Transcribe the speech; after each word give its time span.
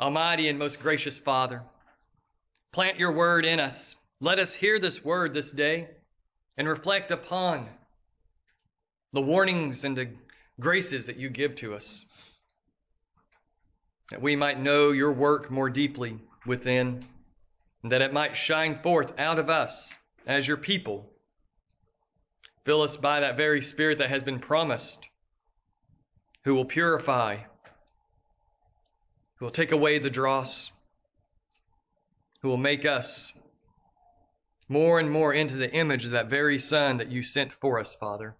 Almighty 0.00 0.48
and 0.48 0.58
most 0.58 0.78
gracious 0.78 1.18
Father, 1.18 1.62
plant 2.72 2.98
your 2.98 3.10
word 3.10 3.44
in 3.44 3.58
us. 3.58 3.96
Let 4.20 4.38
us 4.38 4.54
hear 4.54 4.78
this 4.78 5.04
word 5.04 5.34
this 5.34 5.50
day 5.50 5.88
and 6.56 6.68
reflect 6.68 7.10
upon 7.10 7.68
the 9.12 9.20
warnings 9.20 9.82
and 9.82 9.96
the 9.96 10.10
graces 10.60 11.06
that 11.06 11.16
you 11.16 11.28
give 11.28 11.56
to 11.56 11.74
us, 11.74 12.04
that 14.10 14.22
we 14.22 14.36
might 14.36 14.60
know 14.60 14.92
your 14.92 15.12
work 15.12 15.50
more 15.50 15.70
deeply 15.70 16.18
within, 16.46 17.04
and 17.82 17.90
that 17.90 18.02
it 18.02 18.12
might 18.12 18.36
shine 18.36 18.78
forth 18.82 19.12
out 19.18 19.40
of 19.40 19.50
us 19.50 19.92
as 20.26 20.46
your 20.46 20.56
people. 20.56 21.10
Fill 22.64 22.82
us 22.82 22.96
by 22.96 23.20
that 23.20 23.36
very 23.36 23.62
Spirit 23.62 23.98
that 23.98 24.10
has 24.10 24.22
been 24.22 24.38
promised, 24.38 25.08
who 26.44 26.54
will 26.54 26.64
purify, 26.64 27.38
who 29.38 29.44
will 29.44 29.52
take 29.52 29.72
away 29.72 29.98
the 29.98 30.10
dross, 30.10 30.70
who 32.42 32.48
will 32.48 32.56
make 32.56 32.84
us 32.84 33.32
more 34.68 34.98
and 35.00 35.10
more 35.10 35.32
into 35.32 35.56
the 35.56 35.72
image 35.72 36.04
of 36.04 36.10
that 36.10 36.28
very 36.28 36.58
Son 36.58 36.98
that 36.98 37.10
you 37.10 37.22
sent 37.22 37.52
for 37.52 37.78
us, 37.78 37.96
Father. 37.96 38.36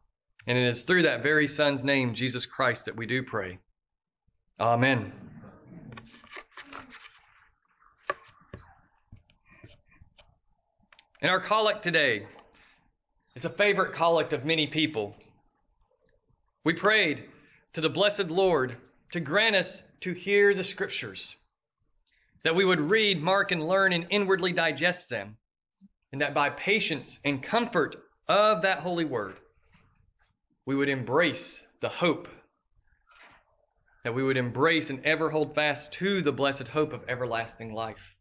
And 0.46 0.58
it 0.58 0.66
is 0.66 0.82
through 0.82 1.02
that 1.02 1.22
very 1.22 1.46
Son's 1.48 1.84
name, 1.84 2.14
Jesus 2.14 2.46
Christ, 2.46 2.84
that 2.86 2.96
we 2.96 3.06
do 3.06 3.22
pray. 3.22 3.58
Amen. 4.60 5.12
And 11.20 11.30
our 11.30 11.40
collect 11.40 11.82
today 11.82 12.26
is 13.34 13.44
a 13.44 13.50
favorite 13.50 13.92
collect 13.92 14.32
of 14.32 14.44
many 14.44 14.66
people. 14.66 15.16
We 16.64 16.74
prayed 16.74 17.24
to 17.72 17.80
the 17.80 17.88
blessed 17.88 18.28
Lord 18.28 18.76
to 19.12 19.20
grant 19.20 19.56
us 19.56 19.82
to 20.00 20.12
hear 20.12 20.54
the 20.54 20.64
scriptures, 20.64 21.36
that 22.44 22.54
we 22.54 22.64
would 22.64 22.80
read, 22.80 23.22
mark, 23.22 23.52
and 23.52 23.66
learn 23.66 23.92
and 23.92 24.06
inwardly 24.10 24.52
digest 24.52 25.08
them, 25.08 25.36
and 26.12 26.20
that 26.20 26.34
by 26.34 26.50
patience 26.50 27.18
and 27.24 27.42
comfort 27.42 27.96
of 28.28 28.62
that 28.62 28.80
holy 28.80 29.04
word, 29.04 29.36
we 30.66 30.74
would 30.74 30.88
embrace 30.88 31.62
the 31.80 31.88
hope, 31.88 32.28
that 34.04 34.14
we 34.14 34.22
would 34.22 34.36
embrace 34.36 34.90
and 34.90 35.04
ever 35.04 35.30
hold 35.30 35.54
fast 35.54 35.92
to 35.92 36.22
the 36.22 36.32
blessed 36.32 36.68
hope 36.68 36.92
of 36.92 37.04
everlasting 37.08 37.72
life. 37.72 38.14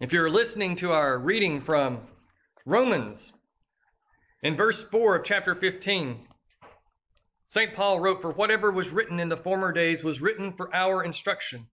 If 0.00 0.12
you're 0.12 0.30
listening 0.30 0.76
to 0.76 0.92
our 0.92 1.18
reading 1.18 1.60
from 1.60 2.02
Romans, 2.64 3.32
in 4.42 4.56
verse 4.56 4.84
4 4.84 5.16
of 5.16 5.24
chapter 5.24 5.56
15, 5.56 6.27
St. 7.50 7.74
Paul 7.74 7.98
wrote, 7.98 8.20
For 8.20 8.32
whatever 8.32 8.70
was 8.70 8.90
written 8.90 9.18
in 9.18 9.30
the 9.30 9.36
former 9.36 9.72
days 9.72 10.04
was 10.04 10.20
written 10.20 10.52
for 10.52 10.74
our 10.74 11.02
instruction, 11.02 11.66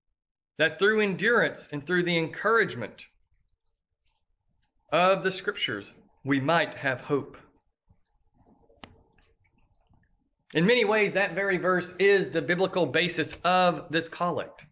that 0.58 0.80
through 0.80 1.02
endurance 1.02 1.68
and 1.72 1.86
through 1.86 2.04
the 2.04 2.18
encouragement 2.18 3.06
of 4.90 5.22
the 5.22 5.32
scriptures 5.32 5.94
we 6.24 6.40
might 6.40 6.76
have 6.76 7.02
hope. 7.02 7.38
In 10.54 10.66
many 10.66 10.86
ways, 10.86 11.12
that 11.14 11.36
very 11.36 11.58
verse 11.58 11.94
is 12.00 12.30
the 12.30 12.42
biblical 12.42 12.86
basis 12.86 13.36
of 13.44 13.92
this 13.92 14.08
collect. 14.08 14.66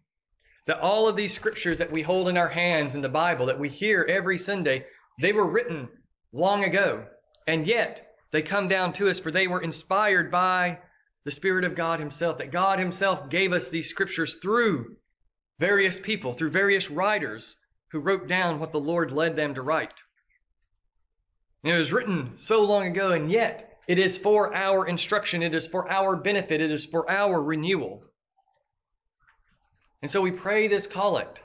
That 0.66 0.80
all 0.80 1.06
of 1.06 1.16
these 1.16 1.34
scriptures 1.34 1.76
that 1.76 1.92
we 1.92 2.00
hold 2.00 2.28
in 2.30 2.38
our 2.38 2.48
hands 2.48 2.94
in 2.94 3.02
the 3.02 3.08
Bible, 3.10 3.44
that 3.46 3.60
we 3.60 3.68
hear 3.68 4.06
every 4.08 4.38
Sunday, 4.38 4.86
they 5.20 5.34
were 5.34 5.46
written 5.46 5.90
long 6.32 6.64
ago. 6.64 7.04
And 7.46 7.66
yet, 7.66 8.14
they 8.30 8.40
come 8.40 8.68
down 8.68 8.94
to 8.94 9.10
us 9.10 9.20
for 9.20 9.30
they 9.30 9.46
were 9.46 9.60
inspired 9.60 10.30
by 10.30 10.78
the 11.24 11.30
Spirit 11.30 11.64
of 11.64 11.74
God 11.74 12.00
Himself, 12.00 12.38
that 12.38 12.52
God 12.52 12.78
Himself 12.78 13.30
gave 13.30 13.52
us 13.52 13.70
these 13.70 13.88
scriptures 13.88 14.34
through 14.36 14.96
various 15.58 15.98
people, 15.98 16.34
through 16.34 16.50
various 16.50 16.90
writers 16.90 17.56
who 17.90 18.00
wrote 18.00 18.28
down 18.28 18.60
what 18.60 18.72
the 18.72 18.80
Lord 18.80 19.12
led 19.12 19.36
them 19.36 19.54
to 19.54 19.62
write. 19.62 19.94
And 21.62 21.72
it 21.72 21.78
was 21.78 21.92
written 21.92 22.34
so 22.36 22.62
long 22.62 22.86
ago, 22.86 23.12
and 23.12 23.30
yet 23.30 23.78
it 23.88 23.98
is 23.98 24.18
for 24.18 24.54
our 24.54 24.86
instruction, 24.86 25.42
it 25.42 25.54
is 25.54 25.66
for 25.66 25.90
our 25.90 26.16
benefit, 26.16 26.60
it 26.60 26.70
is 26.70 26.84
for 26.84 27.10
our 27.10 27.42
renewal. 27.42 28.04
And 30.02 30.10
so 30.10 30.20
we 30.20 30.32
pray 30.32 30.68
this 30.68 30.86
collect. 30.86 31.40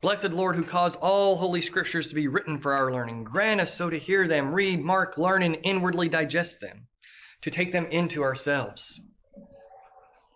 Blessed 0.00 0.30
Lord, 0.30 0.56
who 0.56 0.64
caused 0.64 0.96
all 0.96 1.36
holy 1.36 1.60
scriptures 1.60 2.08
to 2.08 2.14
be 2.16 2.26
written 2.26 2.58
for 2.58 2.72
our 2.72 2.92
learning, 2.92 3.22
grant 3.22 3.60
us 3.60 3.72
so 3.72 3.88
to 3.88 3.98
hear 3.98 4.26
them, 4.26 4.52
read, 4.52 4.80
mark, 4.80 5.16
learn, 5.16 5.44
and 5.44 5.58
inwardly 5.62 6.08
digest 6.08 6.60
them, 6.60 6.88
to 7.42 7.50
take 7.50 7.72
them 7.72 7.86
into 7.86 8.22
ourselves. 8.22 9.00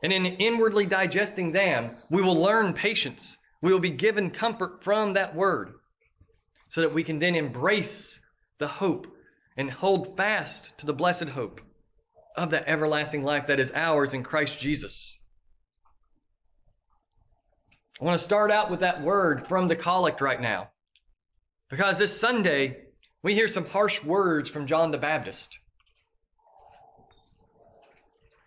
And 0.03 0.13
in 0.13 0.27
inwardly 0.27 0.87
digesting 0.87 1.53
them, 1.53 1.97
we 2.11 2.23
will 2.23 2.37
learn 2.37 2.75
patience. 2.75 3.37
We 3.63 3.73
will 3.73 3.81
be 3.81 3.91
given 3.91 4.31
comfort 4.31 4.85
from 4.85 5.15
that 5.15 5.35
word, 5.35 5.73
so 6.69 6.83
that 6.83 6.93
we 6.93 7.03
can 7.03 7.19
then 7.19 7.35
embrace 7.35 8.21
the 8.59 8.69
hope 8.69 9.07
and 9.57 9.71
hold 9.71 10.17
fast 10.17 10.77
to 10.79 10.87
the 10.87 10.93
blessed 10.93 11.31
hope 11.31 11.61
of 12.37 12.51
that 12.51 12.69
everlasting 12.69 13.25
life 13.25 13.47
that 13.47 13.59
is 13.59 13.73
ours 13.75 14.13
in 14.13 14.23
Christ 14.23 14.59
Jesus. 14.59 15.19
I 18.01 18.05
want 18.05 18.19
to 18.19 18.25
start 18.25 18.51
out 18.51 18.71
with 18.71 18.81
that 18.81 19.03
word 19.03 19.49
from 19.49 19.69
the 19.69 19.77
collect 19.77 20.21
right 20.21 20.41
now. 20.41 20.69
Because 21.71 21.99
this 21.99 22.21
Sunday, 22.21 22.85
we 23.23 23.33
hear 23.33 23.49
some 23.49 23.65
harsh 23.67 24.05
words 24.05 24.51
from 24.51 24.67
John 24.67 24.91
the 24.91 24.99
Baptist. 24.99 25.59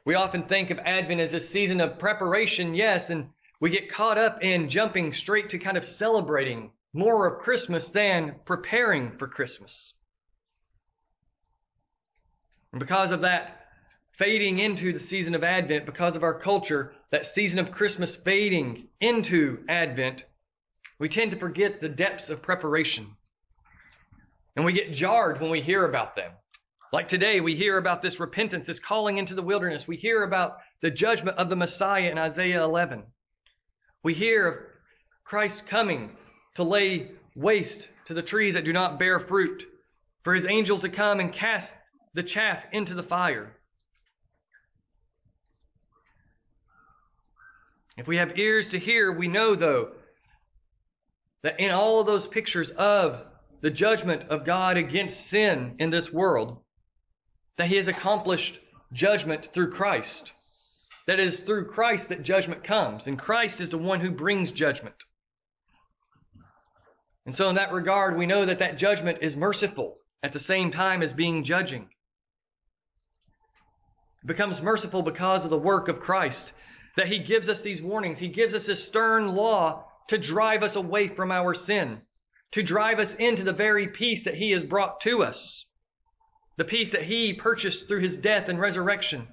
We 0.05 0.15
often 0.15 0.43
think 0.43 0.69
of 0.69 0.79
Advent 0.79 1.21
as 1.21 1.33
a 1.33 1.39
season 1.39 1.81
of 1.81 1.99
preparation, 1.99 2.73
yes, 2.73 3.09
and 3.09 3.29
we 3.59 3.69
get 3.69 3.91
caught 3.91 4.17
up 4.17 4.43
in 4.43 4.69
jumping 4.69 5.13
straight 5.13 5.49
to 5.49 5.59
kind 5.59 5.77
of 5.77 5.83
celebrating 5.83 6.71
more 6.93 7.27
of 7.27 7.41
Christmas 7.41 7.89
than 7.89 8.35
preparing 8.45 9.17
for 9.17 9.27
Christmas. 9.27 9.93
And 12.71 12.79
because 12.79 13.11
of 13.11 13.21
that 13.21 13.67
fading 14.11 14.59
into 14.59 14.93
the 14.93 14.99
season 14.99 15.35
of 15.35 15.43
Advent, 15.43 15.85
because 15.85 16.15
of 16.15 16.23
our 16.23 16.39
culture, 16.39 16.93
that 17.11 17.25
season 17.25 17.59
of 17.59 17.71
Christmas 17.71 18.15
fading 18.15 18.87
into 18.99 19.63
Advent, 19.67 20.25
we 20.99 21.09
tend 21.09 21.31
to 21.31 21.37
forget 21.37 21.79
the 21.79 21.89
depths 21.89 22.29
of 22.29 22.41
preparation. 22.41 23.15
And 24.55 24.65
we 24.65 24.73
get 24.73 24.91
jarred 24.91 25.39
when 25.39 25.51
we 25.51 25.61
hear 25.61 25.85
about 25.85 26.15
them. 26.15 26.31
Like 26.91 27.07
today, 27.07 27.39
we 27.39 27.55
hear 27.55 27.77
about 27.77 28.01
this 28.01 28.19
repentance, 28.19 28.65
this 28.65 28.79
calling 28.79 29.19
into 29.19 29.35
the 29.35 29.43
wilderness. 29.43 29.87
We 29.87 29.95
hear 29.95 30.23
about 30.23 30.57
the 30.81 30.89
judgment 30.89 31.37
of 31.37 31.47
the 31.47 31.55
Messiah 31.55 32.09
in 32.09 32.17
Isaiah 32.17 32.63
11. 32.63 33.03
We 34.01 34.15
hear 34.15 34.47
of 34.47 34.57
Christ 35.23 35.67
coming 35.67 36.17
to 36.55 36.63
lay 36.63 37.11
waste 37.35 37.89
to 38.05 38.15
the 38.15 38.23
trees 38.23 38.55
that 38.55 38.65
do 38.65 38.73
not 38.73 38.97
bear 38.97 39.19
fruit, 39.19 39.65
for 40.23 40.33
his 40.33 40.47
angels 40.47 40.81
to 40.81 40.89
come 40.89 41.19
and 41.19 41.31
cast 41.31 41.75
the 42.15 42.23
chaff 42.23 42.65
into 42.71 42.95
the 42.95 43.03
fire. 43.03 43.55
If 47.97 48.07
we 48.07 48.17
have 48.17 48.39
ears 48.39 48.69
to 48.69 48.79
hear, 48.79 49.11
we 49.11 49.27
know, 49.27 49.53
though, 49.53 49.91
that 51.43 51.59
in 51.59 51.69
all 51.69 51.99
of 51.99 52.07
those 52.07 52.25
pictures 52.25 52.71
of 52.71 53.25
the 53.61 53.69
judgment 53.69 54.23
of 54.29 54.43
God 54.43 54.75
against 54.75 55.27
sin 55.27 55.75
in 55.77 55.91
this 55.91 56.11
world, 56.11 56.63
that 57.59 57.67
He 57.67 57.75
has 57.75 57.89
accomplished 57.89 58.57
judgment 58.93 59.49
through 59.53 59.69
Christ. 59.69 60.31
That 61.07 61.19
it 61.19 61.27
is 61.27 61.41
through 61.41 61.65
Christ 61.65 62.07
that 62.07 62.23
judgment 62.23 62.63
comes, 62.63 63.05
and 63.05 63.19
Christ 63.19 63.59
is 63.59 63.69
the 63.69 63.77
one 63.77 63.99
who 63.99 64.11
brings 64.11 64.51
judgment. 64.51 64.95
And 67.25 67.35
so, 67.35 67.49
in 67.49 67.55
that 67.55 67.73
regard, 67.73 68.17
we 68.17 68.25
know 68.25 68.45
that 68.45 68.59
that 68.59 68.77
judgment 68.77 69.17
is 69.21 69.35
merciful 69.35 69.97
at 70.23 70.31
the 70.31 70.39
same 70.39 70.71
time 70.71 71.01
as 71.01 71.11
being 71.11 71.43
judging. 71.43 71.89
It 74.23 74.27
becomes 74.27 74.61
merciful 74.61 75.01
because 75.01 75.43
of 75.43 75.51
the 75.51 75.57
work 75.57 75.89
of 75.89 75.99
Christ 75.99 76.53
that 76.95 77.07
he 77.07 77.19
gives 77.19 77.49
us 77.49 77.61
these 77.61 77.83
warnings. 77.83 78.19
He 78.19 78.29
gives 78.29 78.53
us 78.53 78.69
a 78.69 78.75
stern 78.77 79.35
law 79.35 79.83
to 80.07 80.17
drive 80.17 80.63
us 80.63 80.77
away 80.77 81.09
from 81.09 81.29
our 81.29 81.53
sin, 81.53 82.03
to 82.51 82.63
drive 82.63 82.99
us 82.99 83.15
into 83.15 83.43
the 83.43 83.51
very 83.51 83.87
peace 83.87 84.23
that 84.23 84.35
he 84.35 84.51
has 84.51 84.63
brought 84.63 85.01
to 85.01 85.23
us, 85.23 85.65
the 86.59 86.65
peace 86.65 86.91
that 86.91 87.03
he 87.03 87.31
purchased 87.31 87.87
through 87.87 88.01
his 88.01 88.17
death 88.17 88.49
and 88.49 88.59
resurrection, 88.59 89.25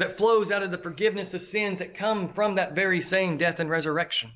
that 0.00 0.18
flows 0.18 0.50
out 0.50 0.60
of 0.60 0.72
the 0.72 0.76
forgiveness 0.78 1.34
of 1.34 1.40
sins 1.40 1.78
that 1.78 1.94
come 1.94 2.28
from 2.34 2.56
that 2.56 2.74
very 2.74 3.00
same 3.00 3.38
death 3.38 3.60
and 3.60 3.70
resurrection. 3.70 4.32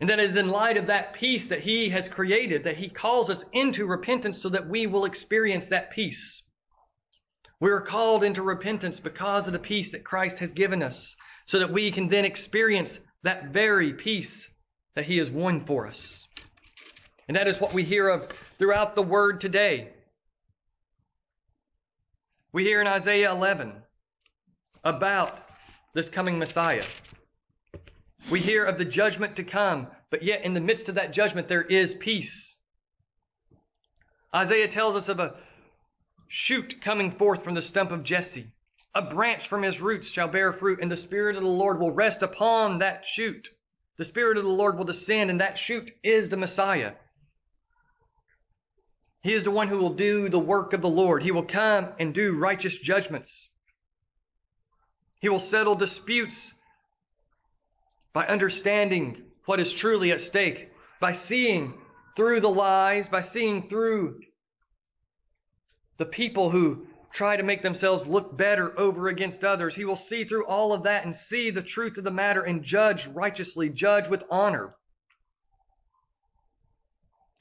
And 0.00 0.10
that 0.10 0.18
is 0.18 0.34
in 0.34 0.48
light 0.48 0.78
of 0.78 0.88
that 0.88 1.12
peace 1.12 1.46
that 1.46 1.60
he 1.60 1.90
has 1.90 2.08
created 2.08 2.64
that 2.64 2.76
he 2.76 2.88
calls 2.88 3.30
us 3.30 3.44
into 3.52 3.86
repentance 3.86 4.42
so 4.42 4.48
that 4.48 4.68
we 4.68 4.88
will 4.88 5.04
experience 5.04 5.68
that 5.68 5.92
peace. 5.92 6.42
We 7.60 7.70
are 7.70 7.80
called 7.80 8.24
into 8.24 8.42
repentance 8.42 8.98
because 8.98 9.46
of 9.46 9.52
the 9.52 9.60
peace 9.60 9.92
that 9.92 10.04
Christ 10.04 10.40
has 10.40 10.50
given 10.50 10.82
us, 10.82 11.14
so 11.46 11.60
that 11.60 11.72
we 11.72 11.92
can 11.92 12.08
then 12.08 12.24
experience 12.24 12.98
that 13.22 13.52
very 13.52 13.92
peace 13.92 14.50
that 14.96 15.04
He 15.04 15.18
has 15.18 15.30
won 15.30 15.64
for 15.64 15.86
us. 15.86 16.26
And 17.28 17.36
that 17.36 17.46
is 17.46 17.60
what 17.60 17.74
we 17.74 17.84
hear 17.84 18.08
of 18.08 18.28
throughout 18.58 18.96
the 18.96 19.02
Word 19.02 19.40
today. 19.40 19.92
We 22.56 22.64
hear 22.64 22.80
in 22.80 22.86
Isaiah 22.86 23.32
11 23.32 23.70
about 24.82 25.42
this 25.92 26.08
coming 26.08 26.38
Messiah. 26.38 26.84
We 28.30 28.40
hear 28.40 28.64
of 28.64 28.78
the 28.78 28.84
judgment 28.86 29.36
to 29.36 29.44
come, 29.44 29.88
but 30.08 30.22
yet 30.22 30.42
in 30.42 30.54
the 30.54 30.60
midst 30.62 30.88
of 30.88 30.94
that 30.94 31.12
judgment, 31.12 31.48
there 31.48 31.64
is 31.64 31.94
peace. 31.96 32.56
Isaiah 34.34 34.68
tells 34.68 34.96
us 34.96 35.10
of 35.10 35.20
a 35.20 35.34
shoot 36.28 36.80
coming 36.80 37.10
forth 37.10 37.44
from 37.44 37.52
the 37.52 37.60
stump 37.60 37.90
of 37.90 38.02
Jesse. 38.02 38.50
A 38.94 39.02
branch 39.02 39.48
from 39.48 39.62
his 39.62 39.82
roots 39.82 40.08
shall 40.08 40.28
bear 40.28 40.50
fruit, 40.50 40.78
and 40.80 40.90
the 40.90 40.96
Spirit 40.96 41.36
of 41.36 41.42
the 41.42 41.48
Lord 41.50 41.78
will 41.78 41.92
rest 41.92 42.22
upon 42.22 42.78
that 42.78 43.04
shoot. 43.04 43.50
The 43.98 44.06
Spirit 44.06 44.38
of 44.38 44.44
the 44.44 44.48
Lord 44.48 44.78
will 44.78 44.86
descend, 44.86 45.28
and 45.28 45.42
that 45.42 45.58
shoot 45.58 45.90
is 46.02 46.30
the 46.30 46.38
Messiah. 46.38 46.92
He 49.26 49.32
is 49.32 49.42
the 49.42 49.50
one 49.50 49.66
who 49.66 49.78
will 49.78 49.94
do 49.94 50.28
the 50.28 50.38
work 50.38 50.72
of 50.72 50.82
the 50.82 50.88
Lord. 50.88 51.24
He 51.24 51.32
will 51.32 51.42
come 51.42 51.88
and 51.98 52.14
do 52.14 52.38
righteous 52.38 52.78
judgments. 52.78 53.48
He 55.18 55.28
will 55.28 55.40
settle 55.40 55.74
disputes 55.74 56.54
by 58.12 58.24
understanding 58.28 59.24
what 59.46 59.58
is 59.58 59.72
truly 59.72 60.12
at 60.12 60.20
stake, 60.20 60.70
by 61.00 61.10
seeing 61.10 61.74
through 62.16 62.38
the 62.38 62.48
lies, 62.48 63.08
by 63.08 63.20
seeing 63.20 63.68
through 63.68 64.20
the 65.96 66.06
people 66.06 66.50
who 66.50 66.86
try 67.12 67.36
to 67.36 67.42
make 67.42 67.62
themselves 67.62 68.06
look 68.06 68.38
better 68.38 68.78
over 68.78 69.08
against 69.08 69.42
others. 69.42 69.74
He 69.74 69.84
will 69.84 69.96
see 69.96 70.22
through 70.22 70.46
all 70.46 70.72
of 70.72 70.84
that 70.84 71.04
and 71.04 71.16
see 71.16 71.50
the 71.50 71.62
truth 71.62 71.98
of 71.98 72.04
the 72.04 72.12
matter 72.12 72.42
and 72.42 72.62
judge 72.62 73.08
righteously, 73.08 73.70
judge 73.70 74.06
with 74.06 74.22
honor. 74.30 74.76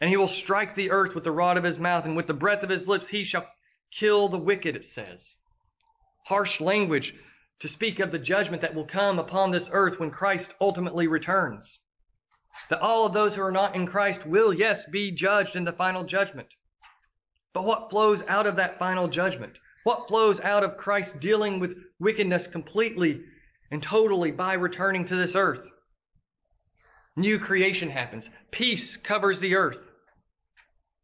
And 0.01 0.09
he 0.09 0.17
will 0.17 0.27
strike 0.27 0.75
the 0.75 0.91
earth 0.91 1.15
with 1.15 1.23
the 1.23 1.31
rod 1.31 1.57
of 1.57 1.63
his 1.63 1.79
mouth, 1.79 2.05
and 2.05 2.15
with 2.15 2.27
the 2.27 2.33
breath 2.33 2.63
of 2.63 2.69
his 2.69 2.87
lips 2.87 3.07
he 3.07 3.23
shall 3.23 3.47
kill 3.91 4.27
the 4.27 4.37
wicked, 4.37 4.75
it 4.75 4.85
says. 4.85 5.35
Harsh 6.25 6.59
language 6.59 7.15
to 7.59 7.67
speak 7.67 7.99
of 7.99 8.11
the 8.11 8.19
judgment 8.19 8.61
that 8.61 8.75
will 8.75 8.85
come 8.85 9.19
upon 9.19 9.51
this 9.51 9.69
earth 9.71 9.99
when 9.99 10.11
Christ 10.11 10.53
ultimately 10.59 11.07
returns. 11.07 11.79
That 12.69 12.81
all 12.81 13.05
of 13.05 13.13
those 13.13 13.35
who 13.35 13.41
are 13.41 13.51
not 13.51 13.75
in 13.75 13.85
Christ 13.85 14.25
will, 14.25 14.53
yes, 14.53 14.85
be 14.85 15.11
judged 15.11 15.55
in 15.55 15.63
the 15.63 15.73
final 15.73 16.03
judgment. 16.03 16.55
But 17.53 17.63
what 17.63 17.89
flows 17.89 18.23
out 18.27 18.47
of 18.47 18.57
that 18.57 18.79
final 18.79 19.07
judgment? 19.07 19.57
What 19.83 20.07
flows 20.07 20.39
out 20.41 20.63
of 20.63 20.77
Christ 20.77 21.19
dealing 21.19 21.59
with 21.59 21.77
wickedness 21.99 22.47
completely 22.47 23.23
and 23.71 23.81
totally 23.81 24.31
by 24.31 24.53
returning 24.53 25.05
to 25.05 25.15
this 25.15 25.35
earth? 25.35 25.69
New 27.17 27.39
creation 27.39 27.89
happens. 27.89 28.29
Peace 28.51 28.97
covers 28.97 29.39
the 29.39 29.55
earth. 29.55 29.93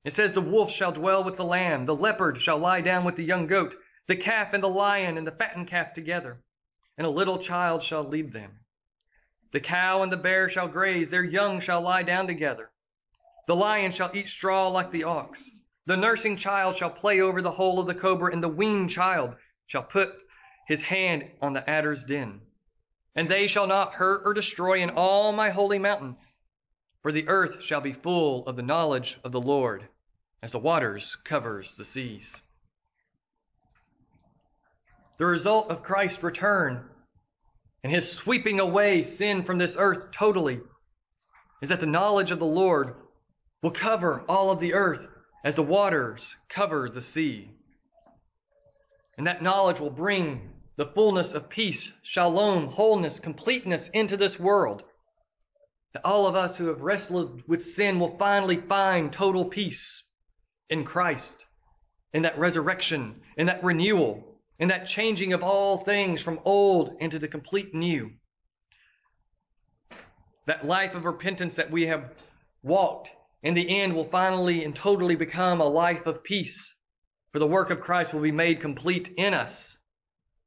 It 0.03 0.11
says, 0.11 0.33
The 0.33 0.41
wolf 0.41 0.71
shall 0.71 0.91
dwell 0.91 1.23
with 1.23 1.37
the 1.37 1.45
lamb, 1.45 1.85
the 1.85 1.95
leopard 1.95 2.41
shall 2.41 2.57
lie 2.57 2.81
down 2.81 3.05
with 3.05 3.15
the 3.15 3.23
young 3.23 3.47
goat, 3.47 3.75
the 4.07 4.15
calf 4.15 4.53
and 4.53 4.63
the 4.63 4.67
lion 4.67 5.17
and 5.17 5.25
the 5.25 5.31
fattened 5.31 5.67
calf 5.67 5.93
together, 5.93 6.43
and 6.97 7.07
a 7.07 7.09
little 7.09 7.37
child 7.37 7.81
shall 7.81 8.03
lead 8.03 8.33
them. 8.33 8.59
The 9.51 9.59
cow 9.59 10.01
and 10.01 10.11
the 10.11 10.17
bear 10.17 10.49
shall 10.49 10.67
graze, 10.67 11.11
their 11.11 11.23
young 11.23 11.59
shall 11.59 11.81
lie 11.81 12.03
down 12.03 12.27
together. 12.27 12.71
The 13.47 13.55
lion 13.55 13.91
shall 13.91 14.11
eat 14.13 14.27
straw 14.27 14.67
like 14.67 14.91
the 14.91 15.03
ox. 15.03 15.49
The 15.85 15.97
nursing 15.97 16.35
child 16.35 16.75
shall 16.75 16.89
play 16.89 17.21
over 17.21 17.41
the 17.41 17.51
hole 17.51 17.79
of 17.79 17.87
the 17.87 17.95
cobra, 17.95 18.31
and 18.31 18.43
the 18.43 18.49
weaned 18.49 18.89
child 18.89 19.35
shall 19.67 19.83
put 19.83 20.13
his 20.67 20.81
hand 20.81 21.31
on 21.41 21.53
the 21.53 21.69
adder's 21.69 22.05
den. 22.05 22.41
And 23.15 23.27
they 23.27 23.47
shall 23.47 23.67
not 23.67 23.95
hurt 23.95 24.21
or 24.25 24.33
destroy 24.33 24.81
in 24.81 24.89
all 24.89 25.31
my 25.31 25.49
holy 25.49 25.79
mountain, 25.79 26.15
for 27.01 27.11
the 27.11 27.27
earth 27.27 27.61
shall 27.61 27.81
be 27.81 27.93
full 27.93 28.47
of 28.47 28.55
the 28.55 28.61
knowledge 28.61 29.19
of 29.23 29.31
the 29.31 29.41
Lord, 29.41 29.87
as 30.41 30.51
the 30.51 30.59
waters 30.59 31.17
covers 31.23 31.75
the 31.75 31.85
seas. 31.85 32.39
The 35.17 35.25
result 35.25 35.69
of 35.69 35.83
Christ's 35.83 36.23
return 36.23 36.89
and 37.83 37.91
his 37.91 38.11
sweeping 38.11 38.59
away 38.59 39.01
sin 39.03 39.43
from 39.43 39.57
this 39.57 39.75
earth 39.77 40.11
totally 40.11 40.61
is 41.61 41.69
that 41.69 41.79
the 41.79 41.85
knowledge 41.85 42.31
of 42.31 42.39
the 42.39 42.45
Lord 42.45 42.95
will 43.61 43.71
cover 43.71 44.23
all 44.27 44.49
of 44.49 44.59
the 44.59 44.73
earth 44.73 45.07
as 45.43 45.55
the 45.55 45.63
waters 45.63 46.35
cover 46.49 46.89
the 46.89 47.01
sea. 47.01 47.51
And 49.17 49.27
that 49.27 49.43
knowledge 49.43 49.79
will 49.79 49.91
bring 49.91 50.49
the 50.81 50.87
fullness 50.87 51.33
of 51.33 51.47
peace, 51.47 51.91
shalom, 52.01 52.65
wholeness, 52.65 53.19
completeness 53.19 53.87
into 53.93 54.17
this 54.17 54.39
world. 54.39 54.81
That 55.93 56.03
all 56.03 56.25
of 56.25 56.35
us 56.35 56.57
who 56.57 56.69
have 56.69 56.81
wrestled 56.81 57.43
with 57.47 57.63
sin 57.63 57.99
will 57.99 58.17
finally 58.17 58.57
find 58.57 59.13
total 59.13 59.45
peace 59.45 60.05
in 60.71 60.83
Christ, 60.83 61.45
in 62.13 62.23
that 62.23 62.39
resurrection, 62.39 63.21
in 63.37 63.45
that 63.45 63.63
renewal, 63.63 64.39
in 64.57 64.69
that 64.69 64.87
changing 64.87 65.33
of 65.33 65.43
all 65.43 65.77
things 65.77 66.19
from 66.19 66.39
old 66.45 66.95
into 66.99 67.19
the 67.19 67.27
complete 67.27 67.75
new. 67.75 68.13
That 70.47 70.65
life 70.65 70.95
of 70.95 71.05
repentance 71.05 71.53
that 71.57 71.69
we 71.69 71.85
have 71.85 72.23
walked 72.63 73.11
in 73.43 73.53
the 73.53 73.69
end 73.81 73.95
will 73.95 74.05
finally 74.05 74.63
and 74.63 74.75
totally 74.75 75.15
become 75.15 75.61
a 75.61 75.67
life 75.67 76.07
of 76.07 76.23
peace. 76.23 76.73
For 77.33 77.37
the 77.37 77.45
work 77.45 77.69
of 77.69 77.81
Christ 77.81 78.15
will 78.15 78.21
be 78.21 78.31
made 78.31 78.59
complete 78.59 79.13
in 79.15 79.35
us 79.35 79.77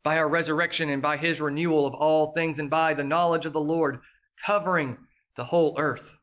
by 0.05 0.19
our 0.19 0.29
resurrection 0.29 0.91
and 0.91 1.03
by 1.03 1.17
his 1.17 1.41
renewal 1.41 1.87
of 1.87 1.95
all 1.95 2.33
things 2.33 2.61
and 2.61 2.71
by 2.71 2.95
the 2.95 3.03
knowledge 3.03 3.47
of 3.47 3.53
the 3.53 3.61
Lord 3.61 3.99
covering 4.47 4.97
the 5.37 5.45
whole 5.45 5.75
earth. 5.77 6.15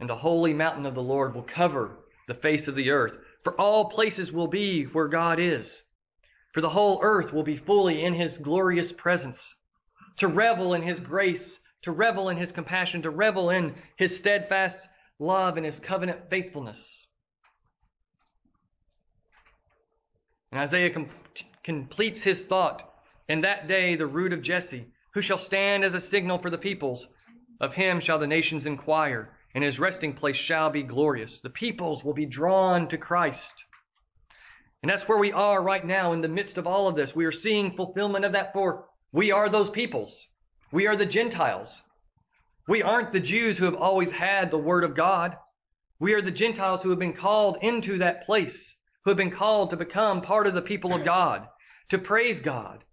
And 0.00 0.10
the 0.10 0.16
holy 0.16 0.52
mountain 0.52 0.86
of 0.86 0.96
the 0.96 1.02
Lord 1.02 1.32
will 1.34 1.42
cover 1.42 1.98
the 2.26 2.34
face 2.34 2.66
of 2.66 2.74
the 2.74 2.90
earth. 2.90 3.12
For 3.44 3.58
all 3.60 3.90
places 3.90 4.32
will 4.32 4.48
be 4.48 4.84
where 4.84 5.06
God 5.06 5.38
is. 5.38 5.84
For 6.52 6.60
the 6.60 6.70
whole 6.70 6.98
earth 7.02 7.32
will 7.32 7.44
be 7.44 7.56
fully 7.56 8.02
in 8.02 8.14
his 8.14 8.38
glorious 8.38 8.90
presence. 8.90 9.54
To 10.16 10.26
revel 10.26 10.74
in 10.74 10.82
his 10.82 10.98
grace 10.98 11.60
to 11.84 11.92
revel 11.92 12.30
in 12.30 12.38
his 12.38 12.50
compassion, 12.50 13.02
to 13.02 13.10
revel 13.10 13.50
in 13.50 13.74
his 13.96 14.16
steadfast 14.16 14.88
love 15.18 15.58
and 15.58 15.66
his 15.66 15.78
covenant 15.78 16.18
faithfulness. 16.30 17.06
And 20.54 20.62
Isaiah 20.62 20.90
com- 20.90 21.10
completes 21.64 22.22
his 22.22 22.46
thought. 22.46 22.88
In 23.28 23.40
that 23.40 23.66
day, 23.66 23.96
the 23.96 24.06
root 24.06 24.32
of 24.32 24.40
Jesse, 24.40 24.86
who 25.10 25.20
shall 25.20 25.36
stand 25.36 25.82
as 25.82 25.94
a 25.94 26.00
signal 26.00 26.38
for 26.38 26.48
the 26.48 26.56
peoples, 26.56 27.08
of 27.60 27.74
him 27.74 27.98
shall 27.98 28.20
the 28.20 28.28
nations 28.28 28.64
inquire, 28.64 29.36
and 29.52 29.64
his 29.64 29.80
resting 29.80 30.12
place 30.12 30.36
shall 30.36 30.70
be 30.70 30.84
glorious. 30.84 31.40
The 31.40 31.50
peoples 31.50 32.04
will 32.04 32.14
be 32.14 32.24
drawn 32.24 32.86
to 32.86 32.96
Christ. 32.96 33.64
And 34.80 34.88
that's 34.88 35.08
where 35.08 35.18
we 35.18 35.32
are 35.32 35.60
right 35.60 35.84
now 35.84 36.12
in 36.12 36.20
the 36.20 36.28
midst 36.28 36.56
of 36.56 36.68
all 36.68 36.86
of 36.86 36.94
this. 36.94 37.16
We 37.16 37.24
are 37.24 37.32
seeing 37.32 37.74
fulfillment 37.74 38.24
of 38.24 38.30
that 38.30 38.52
for 38.52 38.86
we 39.10 39.32
are 39.32 39.48
those 39.48 39.70
peoples. 39.70 40.28
We 40.70 40.86
are 40.86 40.94
the 40.94 41.04
Gentiles. 41.04 41.82
We 42.68 42.80
aren't 42.80 43.10
the 43.10 43.18
Jews 43.18 43.58
who 43.58 43.64
have 43.64 43.74
always 43.74 44.12
had 44.12 44.52
the 44.52 44.58
Word 44.58 44.84
of 44.84 44.94
God. 44.94 45.36
We 45.98 46.14
are 46.14 46.22
the 46.22 46.30
Gentiles 46.30 46.80
who 46.80 46.90
have 46.90 47.00
been 47.00 47.12
called 47.12 47.58
into 47.60 47.98
that 47.98 48.24
place, 48.24 48.73
who 49.04 49.10
have 49.10 49.18
been 49.18 49.30
called 49.30 49.70
to 49.70 49.76
become 49.76 50.22
part 50.22 50.46
of 50.46 50.54
the 50.54 50.62
people 50.62 50.94
of 50.94 51.04
God, 51.04 51.46
to 51.90 51.98
praise 51.98 52.40
God, 52.40 52.84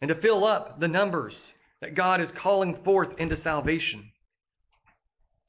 and 0.00 0.08
to 0.08 0.14
fill 0.14 0.44
up 0.44 0.80
the 0.80 0.88
numbers 0.88 1.52
that 1.80 1.94
God 1.94 2.20
is 2.20 2.32
calling 2.32 2.74
forth 2.74 3.18
into 3.18 3.36
salvation. 3.36 4.10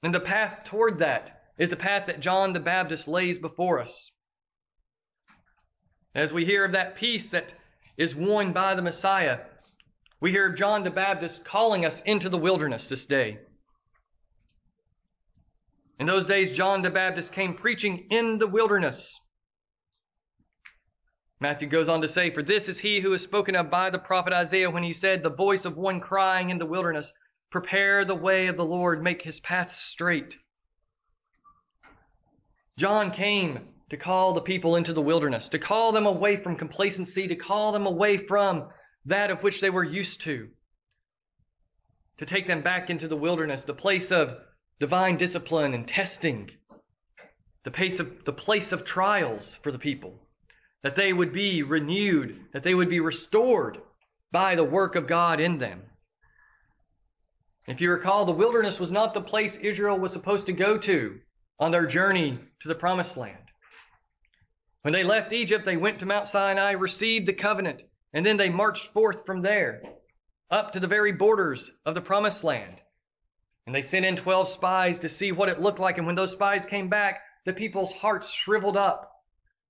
And 0.03 0.13
the 0.13 0.19
path 0.19 0.63
toward 0.65 0.99
that 0.99 1.41
is 1.57 1.69
the 1.69 1.75
path 1.75 2.07
that 2.07 2.19
John 2.19 2.53
the 2.53 2.59
Baptist 2.59 3.07
lays 3.07 3.37
before 3.37 3.79
us. 3.79 4.11
As 6.13 6.33
we 6.33 6.43
hear 6.43 6.65
of 6.65 6.73
that 6.73 6.97
peace 6.97 7.29
that 7.29 7.53
is 7.97 8.15
won 8.15 8.51
by 8.51 8.75
the 8.75 8.81
Messiah, 8.81 9.39
we 10.19 10.31
hear 10.31 10.49
of 10.49 10.57
John 10.57 10.83
the 10.83 10.91
Baptist 10.91 11.45
calling 11.45 11.85
us 11.85 12.01
into 12.05 12.29
the 12.29 12.37
wilderness 12.37 12.89
this 12.89 13.05
day. 13.05 13.39
In 15.99 16.07
those 16.07 16.25
days, 16.25 16.51
John 16.51 16.81
the 16.81 16.89
Baptist 16.89 17.31
came 17.31 17.53
preaching 17.53 18.07
in 18.09 18.39
the 18.39 18.47
wilderness. 18.47 19.17
Matthew 21.41 21.67
goes 21.67 21.89
on 21.89 22.01
to 22.01 22.07
say, 22.07 22.29
For 22.29 22.43
this 22.43 22.69
is 22.69 22.77
he 22.77 22.99
who 22.99 23.13
is 23.13 23.23
spoken 23.23 23.55
of 23.55 23.71
by 23.71 23.89
the 23.89 23.97
prophet 23.97 24.31
Isaiah 24.31 24.69
when 24.69 24.83
he 24.83 24.93
said, 24.93 25.23
The 25.23 25.31
voice 25.31 25.65
of 25.65 25.75
one 25.75 25.99
crying 25.99 26.51
in 26.51 26.59
the 26.59 26.67
wilderness, 26.67 27.11
Prepare 27.49 28.05
the 28.05 28.15
way 28.15 28.45
of 28.45 28.57
the 28.57 28.63
Lord, 28.63 29.03
make 29.03 29.23
his 29.23 29.39
path 29.39 29.71
straight. 29.71 30.37
John 32.77 33.09
came 33.09 33.59
to 33.89 33.97
call 33.97 34.33
the 34.33 34.41
people 34.41 34.75
into 34.75 34.93
the 34.93 35.01
wilderness, 35.01 35.49
to 35.49 35.57
call 35.57 35.91
them 35.91 36.05
away 36.05 36.37
from 36.37 36.55
complacency, 36.55 37.27
to 37.27 37.35
call 37.35 37.71
them 37.71 37.87
away 37.87 38.17
from 38.17 38.69
that 39.05 39.31
of 39.31 39.41
which 39.41 39.61
they 39.61 39.71
were 39.71 39.83
used 39.83 40.21
to, 40.21 40.47
to 42.19 42.25
take 42.25 42.45
them 42.45 42.61
back 42.61 42.91
into 42.91 43.07
the 43.07 43.17
wilderness, 43.17 43.63
the 43.63 43.73
place 43.73 44.11
of 44.11 44.37
divine 44.79 45.17
discipline 45.17 45.73
and 45.73 45.87
testing, 45.87 46.51
the 47.63 47.71
place 47.71 47.99
of, 47.99 48.25
the 48.25 48.31
place 48.31 48.71
of 48.71 48.85
trials 48.85 49.55
for 49.63 49.71
the 49.71 49.79
people, 49.79 50.20
that 50.83 50.95
they 50.95 51.13
would 51.13 51.33
be 51.33 51.63
renewed, 51.63 52.39
that 52.53 52.63
they 52.63 52.73
would 52.73 52.89
be 52.89 52.99
restored 52.99 53.79
by 54.31 54.55
the 54.55 54.63
work 54.63 54.95
of 54.95 55.07
God 55.07 55.39
in 55.39 55.57
them. 55.57 55.81
If 57.67 57.79
you 57.79 57.91
recall, 57.91 58.25
the 58.25 58.31
wilderness 58.31 58.79
was 58.79 58.91
not 58.91 59.13
the 59.13 59.21
place 59.21 59.57
Israel 59.57 59.99
was 59.99 60.11
supposed 60.11 60.47
to 60.47 60.53
go 60.53 60.77
to 60.79 61.19
on 61.59 61.71
their 61.71 61.85
journey 61.85 62.39
to 62.61 62.67
the 62.67 62.75
promised 62.75 63.17
land. 63.17 63.37
When 64.81 64.93
they 64.93 65.03
left 65.03 65.31
Egypt, 65.31 65.63
they 65.63 65.77
went 65.77 65.99
to 65.99 66.07
Mount 66.07 66.27
Sinai, 66.27 66.71
received 66.71 67.27
the 67.27 67.33
covenant, 67.33 67.83
and 68.13 68.25
then 68.25 68.37
they 68.37 68.49
marched 68.49 68.91
forth 68.93 69.25
from 69.25 69.41
there 69.41 69.81
up 70.49 70.73
to 70.73 70.79
the 70.79 70.87
very 70.87 71.11
borders 71.11 71.69
of 71.85 71.93
the 71.93 72.01
promised 72.01 72.43
land. 72.43 72.81
And 73.67 73.75
they 73.75 73.83
sent 73.83 74.05
in 74.05 74.15
12 74.15 74.47
spies 74.47 74.97
to 74.99 75.09
see 75.09 75.31
what 75.31 75.49
it 75.49 75.61
looked 75.61 75.79
like. 75.79 75.99
And 75.99 76.07
when 76.07 76.15
those 76.15 76.31
spies 76.31 76.65
came 76.65 76.89
back, 76.89 77.21
the 77.45 77.53
people's 77.53 77.93
hearts 77.93 78.31
shriveled 78.31 78.75
up. 78.75 79.10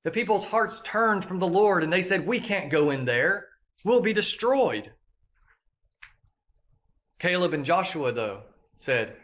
The 0.04 0.12
people's 0.12 0.46
hearts 0.46 0.82
turned 0.84 1.24
from 1.24 1.40
the 1.40 1.48
Lord 1.48 1.84
and 1.84 1.94
they 1.94 2.02
said, 2.02 2.26
we 2.26 2.40
can't 2.40 2.72
go 2.72 2.90
in 2.92 3.06
there. 3.06 3.48
We'll 3.86 4.02
be 4.02 4.14
destroyed. 4.14 4.92
Caleb 7.20 7.54
and 7.54 7.66
Joshua, 7.66 8.12
though, 8.12 8.42
said, 8.78 9.16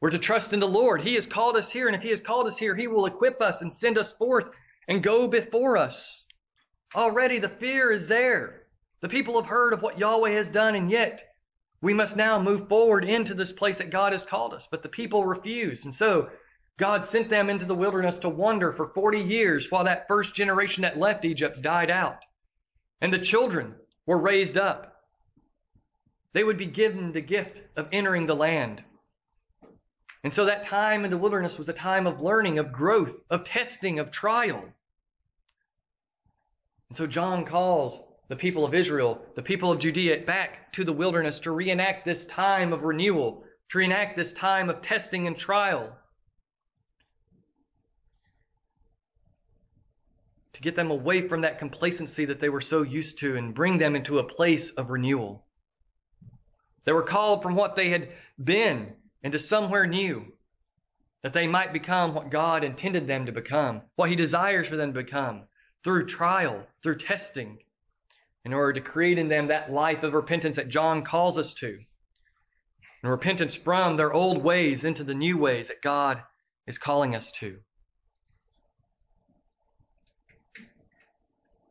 we're 0.00 0.10
to 0.10 0.18
trust 0.18 0.54
in 0.54 0.60
the 0.60 0.66
Lord. 0.66 1.02
He 1.02 1.14
has 1.16 1.26
called 1.26 1.56
us 1.56 1.70
here. 1.70 1.86
And 1.86 1.94
if 1.94 2.02
he 2.02 2.08
has 2.08 2.20
called 2.20 2.46
us 2.46 2.56
here, 2.56 2.74
he 2.74 2.86
will 2.86 3.04
equip 3.04 3.42
us 3.42 3.60
and 3.60 3.70
send 3.70 3.98
us 3.98 4.14
forth 4.14 4.48
and 4.88 5.02
go 5.02 5.28
before 5.28 5.76
us. 5.76 6.24
Already 6.94 7.38
the 7.38 7.48
fear 7.48 7.92
is 7.92 8.08
there. 8.08 8.62
The 9.02 9.08
people 9.08 9.38
have 9.38 9.50
heard 9.50 9.74
of 9.74 9.82
what 9.82 9.98
Yahweh 9.98 10.32
has 10.32 10.48
done, 10.48 10.74
and 10.74 10.90
yet 10.90 11.22
we 11.82 11.94
must 11.94 12.16
now 12.16 12.40
move 12.40 12.68
forward 12.68 13.04
into 13.04 13.34
this 13.34 13.52
place 13.52 13.78
that 13.78 13.90
God 13.90 14.12
has 14.12 14.24
called 14.24 14.54
us. 14.54 14.66
But 14.70 14.82
the 14.82 14.88
people 14.88 15.26
refuse. 15.26 15.84
And 15.84 15.94
so 15.94 16.30
God 16.78 17.04
sent 17.04 17.28
them 17.28 17.50
into 17.50 17.66
the 17.66 17.74
wilderness 17.74 18.18
to 18.18 18.28
wander 18.28 18.72
for 18.72 18.88
40 18.88 19.20
years 19.20 19.70
while 19.70 19.84
that 19.84 20.08
first 20.08 20.34
generation 20.34 20.82
that 20.82 20.98
left 20.98 21.24
Egypt 21.24 21.60
died 21.62 21.90
out. 21.90 22.24
And 23.00 23.12
the 23.12 23.18
children 23.18 23.74
were 24.06 24.18
raised 24.18 24.56
up. 24.56 25.02
They 26.32 26.44
would 26.44 26.58
be 26.58 26.66
given 26.66 27.12
the 27.12 27.20
gift 27.20 27.62
of 27.76 27.88
entering 27.92 28.26
the 28.26 28.36
land. 28.36 28.82
And 30.22 30.32
so 30.32 30.44
that 30.44 30.62
time 30.62 31.04
in 31.04 31.10
the 31.10 31.18
wilderness 31.18 31.58
was 31.58 31.68
a 31.68 31.74
time 31.74 32.06
of 32.06 32.20
learning, 32.20 32.58
of 32.58 32.72
growth, 32.72 33.16
of 33.30 33.44
testing, 33.44 33.98
of 33.98 34.10
trial. 34.10 34.62
And 36.88 36.96
so 36.96 37.06
John 37.06 37.44
calls 37.44 38.00
the 38.28 38.36
people 38.36 38.64
of 38.64 38.74
Israel, 38.74 39.20
the 39.34 39.42
people 39.42 39.72
of 39.72 39.80
Judea 39.80 40.24
back 40.26 40.72
to 40.74 40.84
the 40.84 40.92
wilderness 40.92 41.40
to 41.40 41.52
reenact 41.52 42.04
this 42.04 42.24
time 42.26 42.72
of 42.72 42.84
renewal, 42.84 43.44
to 43.70 43.78
reenact 43.78 44.16
this 44.16 44.32
time 44.32 44.68
of 44.68 44.82
testing 44.82 45.26
and 45.26 45.36
trial. 45.36 45.96
To 50.60 50.64
get 50.64 50.76
them 50.76 50.90
away 50.90 51.26
from 51.26 51.40
that 51.40 51.58
complacency 51.58 52.26
that 52.26 52.38
they 52.38 52.50
were 52.50 52.60
so 52.60 52.82
used 52.82 53.18
to 53.20 53.38
and 53.38 53.54
bring 53.54 53.78
them 53.78 53.96
into 53.96 54.18
a 54.18 54.24
place 54.24 54.68
of 54.72 54.90
renewal. 54.90 55.46
They 56.84 56.92
were 56.92 57.02
called 57.02 57.42
from 57.42 57.56
what 57.56 57.76
they 57.76 57.88
had 57.88 58.10
been 58.44 58.92
into 59.22 59.38
somewhere 59.38 59.86
new, 59.86 60.34
that 61.22 61.32
they 61.32 61.46
might 61.46 61.72
become 61.72 62.14
what 62.14 62.30
God 62.30 62.62
intended 62.62 63.06
them 63.06 63.24
to 63.24 63.32
become, 63.32 63.80
what 63.96 64.10
He 64.10 64.16
desires 64.16 64.68
for 64.68 64.76
them 64.76 64.92
to 64.92 65.02
become, 65.02 65.44
through 65.82 66.04
trial, 66.04 66.66
through 66.82 66.98
testing, 66.98 67.60
in 68.44 68.52
order 68.52 68.74
to 68.74 68.82
create 68.82 69.18
in 69.18 69.28
them 69.28 69.46
that 69.46 69.72
life 69.72 70.02
of 70.02 70.12
repentance 70.12 70.56
that 70.56 70.68
John 70.68 71.02
calls 71.02 71.38
us 71.38 71.54
to. 71.54 71.78
And 73.02 73.10
repentance 73.10 73.54
from 73.54 73.96
their 73.96 74.12
old 74.12 74.44
ways 74.44 74.84
into 74.84 75.04
the 75.04 75.14
new 75.14 75.38
ways 75.38 75.68
that 75.68 75.80
God 75.80 76.22
is 76.66 76.76
calling 76.76 77.16
us 77.16 77.30
to. 77.32 77.60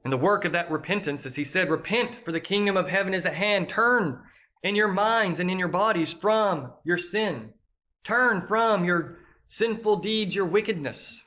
And 0.03 0.13
the 0.13 0.17
work 0.17 0.45
of 0.45 0.53
that 0.53 0.71
repentance, 0.71 1.25
as 1.25 1.35
he 1.35 1.43
said, 1.43 1.69
repent 1.69 2.23
for 2.23 2.31
the 2.31 2.39
kingdom 2.39 2.77
of 2.77 2.87
heaven 2.87 3.13
is 3.13 3.25
at 3.25 3.33
hand. 3.33 3.69
Turn 3.69 4.21
in 4.63 4.75
your 4.75 4.87
minds 4.87 5.39
and 5.39 5.51
in 5.51 5.59
your 5.59 5.67
bodies 5.67 6.13
from 6.13 6.71
your 6.83 6.97
sin. 6.97 7.53
Turn 8.03 8.47
from 8.47 8.85
your 8.85 9.17
sinful 9.47 9.97
deeds, 9.97 10.35
your 10.35 10.45
wickedness. 10.45 11.21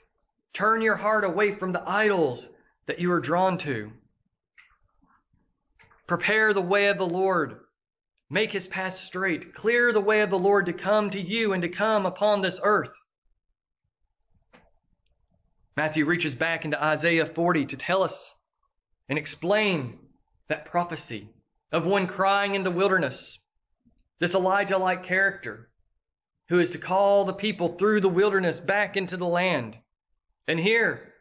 Turn 0.52 0.80
your 0.80 0.96
heart 0.96 1.24
away 1.24 1.54
from 1.54 1.72
the 1.72 1.88
idols 1.88 2.48
that 2.86 2.98
you 2.98 3.12
are 3.12 3.20
drawn 3.20 3.58
to. 3.58 3.92
Prepare 6.06 6.52
the 6.52 6.60
way 6.60 6.88
of 6.88 6.98
the 6.98 7.06
Lord. 7.06 7.60
Make 8.28 8.52
his 8.52 8.68
path 8.68 8.94
straight. 8.94 9.54
Clear 9.54 9.92
the 9.92 10.00
way 10.00 10.22
of 10.22 10.30
the 10.30 10.38
Lord 10.38 10.66
to 10.66 10.72
come 10.72 11.10
to 11.10 11.20
you 11.20 11.52
and 11.52 11.62
to 11.62 11.68
come 11.68 12.06
upon 12.06 12.40
this 12.40 12.60
earth. 12.62 12.94
Matthew 15.76 16.04
reaches 16.04 16.34
back 16.34 16.64
into 16.64 16.82
Isaiah 16.82 17.26
40 17.26 17.66
to 17.66 17.76
tell 17.76 18.02
us 18.02 18.34
and 19.08 19.18
explain 19.18 19.98
that 20.48 20.64
prophecy 20.64 21.28
of 21.70 21.86
one 21.86 22.06
crying 22.06 22.54
in 22.54 22.62
the 22.62 22.70
wilderness, 22.70 23.38
this 24.20 24.34
Elijah 24.34 24.78
like 24.78 25.02
character 25.02 25.70
who 26.48 26.60
is 26.60 26.70
to 26.70 26.78
call 26.78 27.24
the 27.24 27.32
people 27.32 27.76
through 27.76 28.00
the 28.00 28.08
wilderness 28.08 28.60
back 28.60 28.96
into 28.96 29.16
the 29.16 29.26
land. 29.26 29.76
And 30.46 30.58
here, 30.58 31.12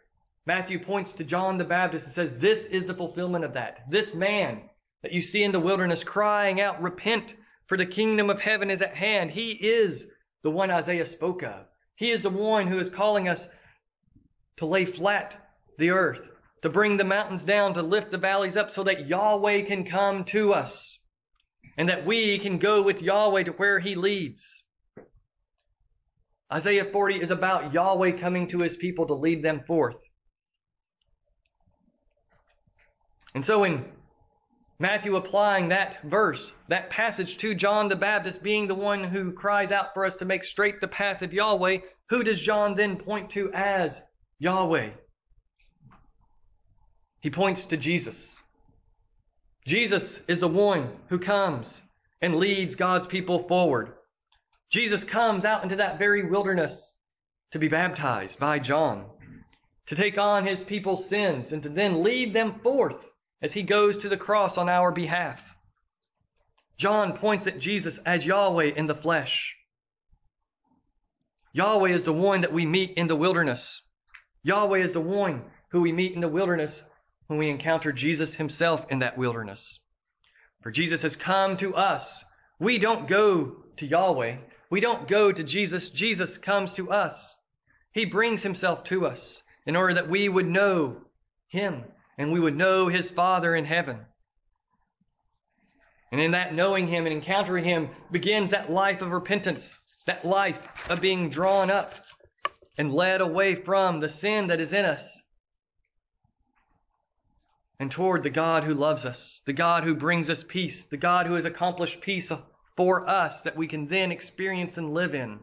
Matthew 0.46 0.84
points 0.84 1.14
to 1.14 1.24
John 1.24 1.58
the 1.58 1.64
Baptist 1.64 2.06
and 2.06 2.14
says, 2.14 2.42
This 2.42 2.66
is 2.66 2.86
the 2.86 2.94
fulfillment 2.94 3.46
of 3.46 3.54
that. 3.54 3.90
This 3.90 4.14
man 4.14 4.64
that 5.04 5.12
you 5.12 5.22
see 5.22 5.44
in 5.44 5.52
the 5.52 5.60
wilderness 5.60 6.04
crying 6.04 6.62
out, 6.62 6.82
repent 6.82 7.36
for 7.68 7.78
the 7.78 7.86
kingdom 7.86 8.30
of 8.30 8.40
heaven 8.40 8.70
is 8.70 8.82
at 8.82 8.96
hand. 8.96 9.32
He 9.32 9.52
is 9.52 10.08
the 10.44 10.52
one 10.52 10.72
Isaiah 10.72 11.06
spoke 11.06 11.44
of. 11.44 11.66
He 11.96 12.12
is 12.12 12.24
the 12.24 12.30
one 12.30 12.68
who 12.68 12.80
is 12.80 12.90
calling 12.90 13.30
us 13.30 13.48
to 14.58 14.66
lay 14.66 14.86
flat 14.86 15.50
the 15.78 15.92
earth, 15.92 16.28
to 16.62 16.70
bring 16.70 16.98
the 16.98 17.04
mountains 17.04 17.44
down, 17.44 17.74
to 17.74 17.82
lift 17.82 18.12
the 18.12 18.18
valleys 18.18 18.56
up 18.56 18.72
so 18.72 18.84
that 18.84 19.08
Yahweh 19.08 19.64
can 19.64 19.84
come 19.84 20.24
to 20.26 20.54
us 20.54 21.00
and 21.78 21.90
that 21.90 22.06
we 22.06 22.38
can 22.38 22.58
go 22.58 22.82
with 22.82 23.02
Yahweh 23.02 23.44
to 23.44 23.52
where 23.54 23.80
he 23.80 23.96
leads. 23.96 24.64
Isaiah 26.54 26.86
40 26.86 27.22
is 27.22 27.32
about 27.32 27.74
Yahweh 27.74 28.12
coming 28.12 28.48
to 28.48 28.60
his 28.60 28.76
people 28.76 29.08
to 29.08 29.14
lead 29.14 29.44
them 29.44 29.62
forth. 29.66 29.96
And 33.34 33.44
so 33.44 33.64
in 33.64 33.86
Matthew 34.78 35.16
applying 35.16 35.70
that 35.70 36.04
verse, 36.04 36.52
that 36.68 36.90
passage 36.90 37.38
to 37.38 37.56
John 37.56 37.88
the 37.88 37.96
Baptist 37.96 38.44
being 38.44 38.68
the 38.68 38.76
one 38.76 39.04
who 39.04 39.32
cries 39.32 39.72
out 39.72 39.94
for 39.94 40.06
us 40.06 40.18
to 40.18 40.26
make 40.26 40.44
straight 40.44 40.82
the 40.82 40.88
path 40.88 41.22
of 41.22 41.32
Yahweh, 41.32 41.78
who 42.10 42.24
does 42.24 42.42
John 42.42 42.74
then 42.76 42.98
point 42.98 43.30
to 43.32 43.52
as 43.54 44.02
Yahweh? 44.40 44.90
He 47.22 47.30
points 47.30 47.68
to 47.68 47.78
Jesus. 47.78 48.40
Jesus 49.66 50.20
is 50.28 50.40
the 50.40 50.48
one 50.48 50.90
who 51.08 51.20
comes 51.20 51.82
and 52.22 52.36
leads 52.36 52.76
God's 52.76 53.06
people 53.06 53.40
forward. 53.48 53.94
Jesus 54.70 55.04
comes 55.04 55.46
out 55.46 55.64
into 55.64 55.76
that 55.76 56.00
very 56.00 56.24
wilderness 56.24 56.96
to 57.52 57.60
be 57.60 57.68
baptized 57.68 58.40
by 58.40 58.58
John, 58.58 59.06
to 59.86 59.96
take 59.96 60.18
on 60.18 60.46
his 60.46 60.64
people's 60.64 61.08
sins 61.08 61.52
and 61.52 61.62
to 61.64 61.70
then 61.70 62.04
lead 62.04 62.34
them 62.34 62.60
forth 62.60 63.12
as 63.42 63.54
he 63.54 63.64
goes 63.64 63.98
to 64.00 64.10
the 64.10 64.18
cross 64.18 64.58
on 64.58 64.70
our 64.70 64.92
behalf. 64.92 65.42
John 66.78 67.14
points 67.14 67.46
at 67.46 67.60
Jesus 67.60 68.00
as 68.00 68.26
Yahweh 68.26 68.72
in 68.76 68.88
the 68.88 68.96
flesh. 68.96 69.56
Yahweh 71.54 71.90
is 71.92 72.04
the 72.04 72.14
one 72.14 72.42
that 72.42 72.54
we 72.54 72.66
meet 72.66 72.94
in 72.98 73.08
the 73.08 73.16
wilderness. 73.16 73.84
Yahweh 74.42 74.80
is 74.80 74.94
the 74.94 75.02
one 75.02 75.44
who 75.70 75.82
we 75.82 75.92
meet 75.92 76.14
in 76.14 76.22
the 76.22 76.28
wilderness 76.28 76.82
when 77.32 77.40
we 77.40 77.50
encounter 77.50 77.94
Jesus 77.94 78.36
himself 78.36 78.86
in 78.90 79.00
that 79.00 79.18
wilderness. 79.18 79.80
For 80.60 80.70
Jesus 80.70 81.02
has 81.04 81.16
come 81.16 81.56
to 81.58 81.74
us. 81.74 82.26
We 82.60 82.78
don't 82.78 83.08
go 83.08 83.56
to 83.78 83.86
Yahweh. 83.86 84.36
We 84.70 84.82
don't 84.82 85.08
go 85.08 85.32
to 85.32 85.42
Jesus. 85.42 85.88
Jesus 85.88 86.38
comes 86.38 86.74
to 86.74 86.92
us. 86.92 87.38
He 87.94 88.04
brings 88.04 88.44
himself 88.44 88.84
to 88.86 89.08
us 89.08 89.44
in 89.66 89.78
order 89.78 89.94
that 89.94 90.10
we 90.10 90.28
would 90.28 90.46
know 90.46 90.98
him 91.48 91.86
and 92.18 92.34
we 92.34 92.40
would 92.42 92.58
know 92.58 92.90
his 92.90 93.10
Father 93.10 93.56
in 93.56 93.64
heaven. 93.64 94.00
And 96.12 96.20
in 96.20 96.32
that 96.32 96.54
knowing 96.54 96.90
him 96.90 97.06
and 97.06 97.14
encountering 97.14 97.64
him 97.64 97.92
begins 98.12 98.52
that 98.52 98.70
life 98.70 99.02
of 99.02 99.12
repentance, 99.12 99.74
that 100.06 100.26
life 100.26 100.60
of 100.90 101.00
being 101.00 101.30
drawn 101.30 101.72
up 101.72 101.94
and 102.78 102.92
led 102.92 103.22
away 103.22 103.56
from 103.56 104.02
the 104.02 104.10
sin 104.10 104.48
that 104.48 104.60
is 104.60 104.74
in 104.74 104.84
us 104.84 105.21
and 107.82 107.90
toward 107.90 108.22
the 108.22 108.30
God 108.30 108.64
who 108.64 108.76
loves 108.76 109.08
us, 109.08 109.42
the 109.48 109.54
God 109.54 109.84
who 109.84 109.96
brings 109.96 110.30
us 110.30 110.46
peace, 110.48 110.84
the 110.84 110.98
God 110.98 111.26
who 111.26 111.34
has 111.34 111.46
accomplished 111.46 112.00
peace 112.00 112.32
for 112.78 113.10
us 113.10 113.42
that 113.42 113.58
we 113.58 113.66
can 113.66 113.88
then 113.88 114.12
experience 114.12 114.78
and 114.78 114.94
live 114.94 115.16
in. 115.16 115.40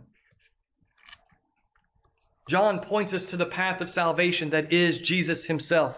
John 2.49 2.79
points 2.79 3.13
us 3.13 3.27
to 3.27 3.37
the 3.37 3.45
path 3.45 3.81
of 3.81 3.91
salvation 3.91 4.51
that 4.51 4.73
is 4.73 4.99
Jesus 4.99 5.47
himself. 5.47 5.97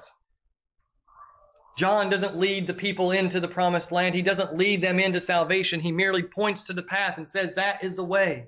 John 1.76 2.09
doesn't 2.09 2.38
lead 2.38 2.66
the 2.66 2.73
people 2.73 3.11
into 3.11 3.38
the 3.38 3.47
promised 3.47 3.92
land. 3.92 4.14
He 4.14 4.23
doesn't 4.23 4.56
lead 4.56 4.80
them 4.80 4.99
into 4.99 5.20
salvation. 5.20 5.80
He 5.80 5.92
merely 5.92 6.23
points 6.23 6.62
to 6.64 6.73
the 6.73 6.82
path 6.82 7.18
and 7.18 7.28
says 7.28 7.54
that 7.54 7.85
is 7.85 7.97
the 7.97 8.04
way. 8.04 8.47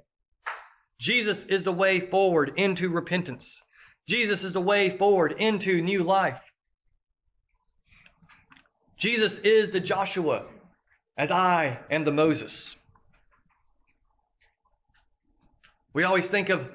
Jesus 0.98 1.44
is 1.44 1.62
the 1.62 1.72
way 1.72 2.00
forward 2.00 2.54
into 2.56 2.88
repentance. 2.88 3.60
Jesus 4.08 4.44
is 4.44 4.54
the 4.54 4.62
way 4.62 4.88
forward 4.88 5.34
into 5.38 5.82
new 5.82 6.02
life. 6.02 6.40
Jesus 9.02 9.38
is 9.38 9.70
the 9.70 9.80
Joshua 9.80 10.44
as 11.18 11.32
I 11.32 11.80
am 11.90 12.04
the 12.04 12.12
Moses. 12.12 12.76
We 15.92 16.04
always 16.04 16.28
think 16.28 16.50
of 16.50 16.70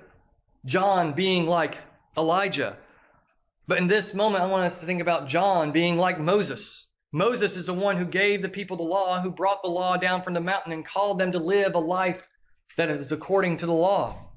John 0.65 1.13
being 1.13 1.45
like 1.45 1.77
Elijah, 2.17 2.75
But 3.65 3.77
in 3.77 3.87
this 3.87 4.13
moment, 4.13 4.43
I 4.43 4.47
want 4.47 4.65
us 4.65 4.81
to 4.81 4.85
think 4.85 4.99
about 4.99 5.29
John 5.29 5.71
being 5.71 5.95
like 5.95 6.19
Moses. 6.19 6.87
Moses 7.13 7.55
is 7.55 7.67
the 7.67 7.73
one 7.73 7.95
who 7.95 8.03
gave 8.03 8.41
the 8.41 8.49
people 8.49 8.75
the 8.75 8.83
law, 8.83 9.21
who 9.21 9.31
brought 9.31 9.63
the 9.63 9.69
law 9.69 9.95
down 9.95 10.21
from 10.21 10.33
the 10.33 10.41
mountain 10.41 10.73
and 10.73 10.83
called 10.83 11.19
them 11.19 11.31
to 11.31 11.39
live 11.39 11.75
a 11.75 11.79
life 11.79 12.21
that 12.75 12.89
is 12.89 13.13
according 13.13 13.55
to 13.55 13.65
the 13.65 13.71
law. 13.71 14.33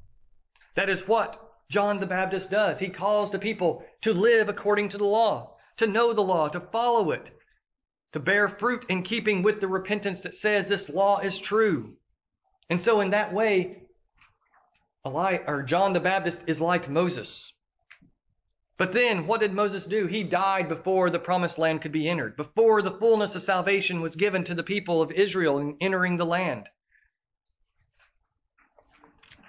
That 0.76 0.88
is 0.88 1.08
what 1.08 1.42
John 1.68 1.96
the 1.96 2.06
Baptist 2.06 2.52
does. 2.52 2.78
He 2.78 2.88
calls 2.88 3.32
the 3.32 3.40
people 3.40 3.84
to 4.02 4.14
live 4.14 4.48
according 4.48 4.90
to 4.90 4.98
the 4.98 5.04
law, 5.04 5.56
to 5.78 5.88
know 5.88 6.12
the 6.12 6.20
law, 6.20 6.46
to 6.46 6.60
follow 6.60 7.10
it, 7.10 7.32
to 8.12 8.20
bear 8.20 8.48
fruit 8.48 8.84
in 8.88 9.02
keeping 9.02 9.42
with 9.42 9.60
the 9.60 9.68
repentance 9.68 10.22
that 10.22 10.34
says 10.34 10.68
this 10.68 10.88
law 10.88 11.18
is 11.18 11.38
true. 11.38 11.94
And 12.68 12.80
so 12.80 13.00
in 13.00 13.10
that 13.10 13.32
way, 13.32 13.82
Eli, 15.06 15.38
or 15.46 15.62
John 15.62 15.92
the 15.92 16.00
Baptist 16.00 16.42
is 16.46 16.60
like 16.60 16.88
Moses. 16.88 17.52
But 18.76 18.92
then 18.92 19.26
what 19.26 19.40
did 19.40 19.52
Moses 19.52 19.84
do? 19.84 20.06
He 20.06 20.22
died 20.22 20.68
before 20.68 21.10
the 21.10 21.18
promised 21.18 21.58
land 21.58 21.82
could 21.82 21.92
be 21.92 22.08
entered, 22.08 22.36
before 22.36 22.80
the 22.80 22.90
fullness 22.90 23.34
of 23.34 23.42
salvation 23.42 24.00
was 24.00 24.16
given 24.16 24.42
to 24.44 24.54
the 24.54 24.62
people 24.62 25.02
of 25.02 25.12
Israel 25.12 25.58
in 25.58 25.76
entering 25.80 26.16
the 26.16 26.24
land. 26.24 26.68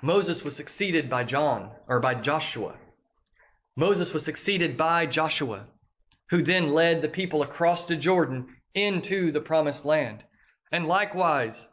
Moses 0.02 0.44
was 0.44 0.56
succeeded 0.56 1.10
by 1.10 1.24
John, 1.24 1.72
or 1.88 2.00
by 2.00 2.16
Joshua. 2.16 2.76
Moses 3.76 4.14
was 4.14 4.26
succeeded 4.26 4.76
by 4.76 5.06
Joshua, 5.06 5.68
who 6.32 6.42
then 6.42 6.70
led 6.70 7.02
the 7.02 7.10
people 7.10 7.44
across 7.44 7.86
the 7.86 7.96
Jordan 7.96 8.48
into 8.74 9.32
the 9.32 9.42
promised 9.42 9.84
land. 9.84 10.24
And 10.72 10.88
likewise, 10.88 11.68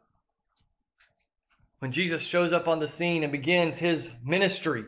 when 1.78 1.92
Jesus 1.92 2.22
shows 2.22 2.52
up 2.52 2.66
on 2.66 2.80
the 2.80 2.88
scene 2.88 3.22
and 3.22 3.30
begins 3.30 3.78
his 3.78 4.10
ministry, 4.24 4.84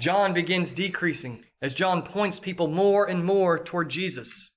John 0.00 0.32
begins 0.32 0.72
decreasing 0.72 1.44
as 1.60 1.74
John 1.74 2.02
points 2.02 2.40
people 2.40 2.68
more 2.68 3.04
and 3.04 3.22
more 3.22 3.62
toward 3.62 3.90
Jesus. 3.90 4.50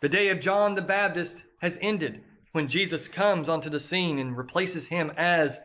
The 0.00 0.08
day 0.08 0.30
of 0.30 0.40
John 0.40 0.74
the 0.74 0.80
Baptist 0.80 1.42
has 1.60 1.78
ended 1.82 2.22
when 2.52 2.68
Jesus 2.68 3.06
comes 3.06 3.50
onto 3.50 3.68
the 3.68 3.80
scene 3.80 4.18
and 4.18 4.34
replaces 4.34 4.86
him 4.86 5.12
as 5.18 5.58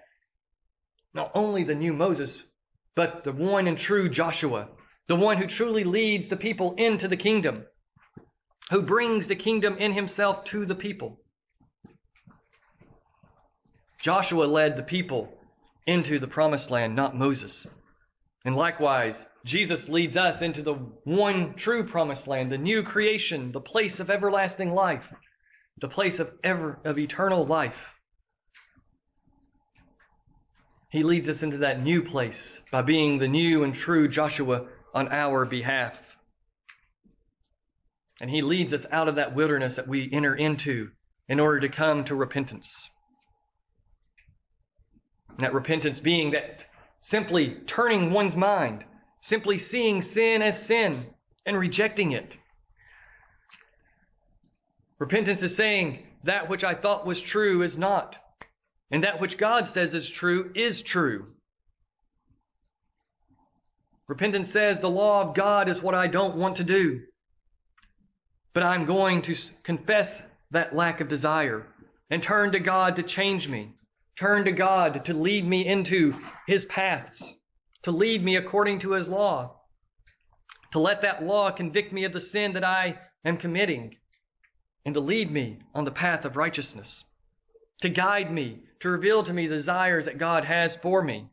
not 1.13 1.31
only 1.33 1.63
the 1.63 1.75
new 1.75 1.93
Moses, 1.93 2.43
but 2.95 3.23
the 3.23 3.31
one 3.31 3.67
and 3.67 3.77
true 3.77 4.09
Joshua, 4.09 4.67
the 5.11 5.15
one 5.17 5.35
who 5.35 5.45
truly 5.45 5.83
leads 5.83 6.29
the 6.29 6.37
people 6.37 6.73
into 6.75 7.05
the 7.05 7.17
kingdom, 7.17 7.65
who 8.69 8.81
brings 8.81 9.27
the 9.27 9.35
kingdom 9.35 9.77
in 9.77 9.91
himself 9.91 10.45
to 10.45 10.65
the 10.65 10.73
people. 10.73 11.19
Joshua 14.01 14.45
led 14.45 14.77
the 14.77 14.83
people 14.83 15.37
into 15.85 16.17
the 16.17 16.29
promised 16.29 16.71
land, 16.71 16.95
not 16.95 17.13
Moses. 17.13 17.67
And 18.45 18.55
likewise, 18.55 19.25
Jesus 19.43 19.89
leads 19.89 20.15
us 20.15 20.41
into 20.41 20.61
the 20.61 20.75
one 21.03 21.55
true 21.55 21.83
promised 21.83 22.25
land, 22.25 22.49
the 22.49 22.57
new 22.57 22.81
creation, 22.81 23.51
the 23.51 23.59
place 23.59 23.99
of 23.99 24.09
everlasting 24.09 24.71
life, 24.71 25.13
the 25.81 25.89
place 25.89 26.19
of 26.19 26.31
ever, 26.41 26.79
of 26.85 26.97
eternal 26.97 27.45
life. 27.45 27.95
He 30.89 31.03
leads 31.03 31.27
us 31.27 31.43
into 31.43 31.57
that 31.57 31.83
new 31.83 32.01
place 32.01 32.61
by 32.71 32.81
being 32.81 33.17
the 33.17 33.27
new 33.27 33.65
and 33.65 33.75
true 33.75 34.07
Joshua 34.07 34.67
on 34.93 35.07
our 35.09 35.45
behalf. 35.45 35.97
And 38.19 38.29
he 38.29 38.41
leads 38.41 38.73
us 38.73 38.85
out 38.91 39.07
of 39.07 39.15
that 39.15 39.35
wilderness 39.35 39.75
that 39.75 39.87
we 39.87 40.09
enter 40.11 40.35
into 40.35 40.91
in 41.27 41.39
order 41.39 41.59
to 41.61 41.69
come 41.69 42.03
to 42.05 42.15
repentance. 42.15 42.89
And 45.29 45.39
that 45.39 45.53
repentance 45.53 45.99
being 45.99 46.31
that 46.31 46.65
simply 46.99 47.55
turning 47.65 48.11
one's 48.11 48.35
mind, 48.35 48.85
simply 49.21 49.57
seeing 49.57 50.01
sin 50.01 50.41
as 50.41 50.63
sin 50.63 51.05
and 51.45 51.57
rejecting 51.57 52.11
it. 52.11 52.33
Repentance 54.99 55.41
is 55.41 55.55
saying 55.55 56.05
that 56.23 56.47
which 56.47 56.63
I 56.63 56.75
thought 56.75 57.07
was 57.07 57.19
true 57.19 57.63
is 57.63 57.77
not. 57.77 58.17
And 58.91 59.03
that 59.03 59.19
which 59.19 59.37
God 59.37 59.67
says 59.67 59.93
is 59.93 60.07
true 60.07 60.51
is 60.53 60.81
true. 60.81 61.33
Repentance 64.11 64.51
says 64.51 64.81
the 64.81 64.89
law 64.89 65.21
of 65.21 65.33
God 65.33 65.69
is 65.69 65.81
what 65.81 65.95
I 65.95 66.05
don't 66.05 66.35
want 66.35 66.57
to 66.57 66.65
do. 66.65 66.99
But 68.51 68.63
I'm 68.63 68.83
going 68.83 69.21
to 69.21 69.37
confess 69.63 70.21
that 70.51 70.75
lack 70.75 70.99
of 70.99 71.07
desire 71.07 71.65
and 72.09 72.21
turn 72.21 72.51
to 72.51 72.59
God 72.59 72.97
to 72.97 73.03
change 73.03 73.47
me. 73.47 73.73
Turn 74.19 74.43
to 74.43 74.51
God 74.51 75.05
to 75.05 75.13
lead 75.13 75.47
me 75.47 75.65
into 75.65 76.13
his 76.45 76.65
paths, 76.65 77.37
to 77.83 77.91
lead 77.91 78.21
me 78.21 78.35
according 78.35 78.79
to 78.79 78.91
his 78.91 79.07
law, 79.07 79.61
to 80.73 80.79
let 80.79 81.01
that 81.03 81.23
law 81.23 81.49
convict 81.49 81.93
me 81.93 82.03
of 82.03 82.11
the 82.11 82.19
sin 82.19 82.51
that 82.51 82.65
I 82.65 82.99
am 83.23 83.37
committing, 83.37 83.95
and 84.83 84.93
to 84.93 84.99
lead 84.99 85.31
me 85.31 85.59
on 85.73 85.85
the 85.85 85.89
path 85.89 86.25
of 86.25 86.35
righteousness 86.35 87.05
to 87.81 87.87
guide 87.87 88.29
me, 88.29 88.59
to 88.81 88.89
reveal 88.89 89.23
to 89.23 89.31
me 89.31 89.47
the 89.47 89.55
desires 89.55 90.03
that 90.03 90.17
God 90.17 90.43
has 90.43 90.75
for 90.75 91.01
me, 91.01 91.29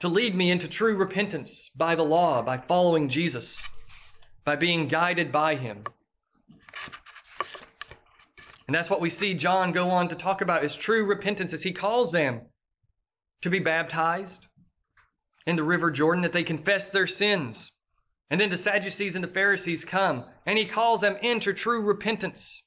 to 0.00 0.08
lead 0.08 0.34
me 0.34 0.50
into 0.50 0.68
true 0.68 0.96
repentance 0.96 1.70
by 1.74 1.94
the 1.94 2.02
law, 2.02 2.42
by 2.42 2.58
following 2.58 3.08
Jesus, 3.08 3.56
by 4.44 4.56
being 4.56 4.88
guided 4.88 5.32
by 5.32 5.56
Him. 5.56 5.84
And 8.66 8.74
that's 8.74 8.90
what 8.90 9.00
we 9.00 9.10
see 9.10 9.34
John 9.34 9.72
go 9.72 9.90
on 9.90 10.08
to 10.08 10.16
talk 10.16 10.40
about 10.40 10.64
is 10.64 10.74
true 10.74 11.04
repentance 11.04 11.52
as 11.52 11.62
he 11.62 11.72
calls 11.72 12.12
them 12.12 12.42
to 13.42 13.50
be 13.50 13.60
baptized 13.60 14.46
in 15.46 15.56
the 15.56 15.62
river 15.62 15.90
Jordan, 15.90 16.22
that 16.22 16.32
they 16.32 16.42
confess 16.42 16.90
their 16.90 17.06
sins. 17.06 17.72
And 18.28 18.40
then 18.40 18.50
the 18.50 18.58
Sadducees 18.58 19.14
and 19.14 19.22
the 19.22 19.28
Pharisees 19.28 19.84
come 19.84 20.24
and 20.46 20.58
he 20.58 20.66
calls 20.66 21.00
them 21.00 21.16
into 21.22 21.52
true 21.52 21.80
repentance. 21.80 22.64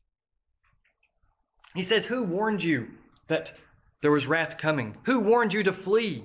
He 1.76 1.84
says, 1.84 2.06
Who 2.06 2.24
warned 2.24 2.64
you 2.64 2.88
that 3.28 3.58
there 4.02 4.12
was 4.12 4.26
wrath 4.26 4.58
coming? 4.58 4.96
Who 5.04 5.20
warned 5.20 5.52
you 5.52 5.64
to 5.64 5.74
flee? 5.74 6.24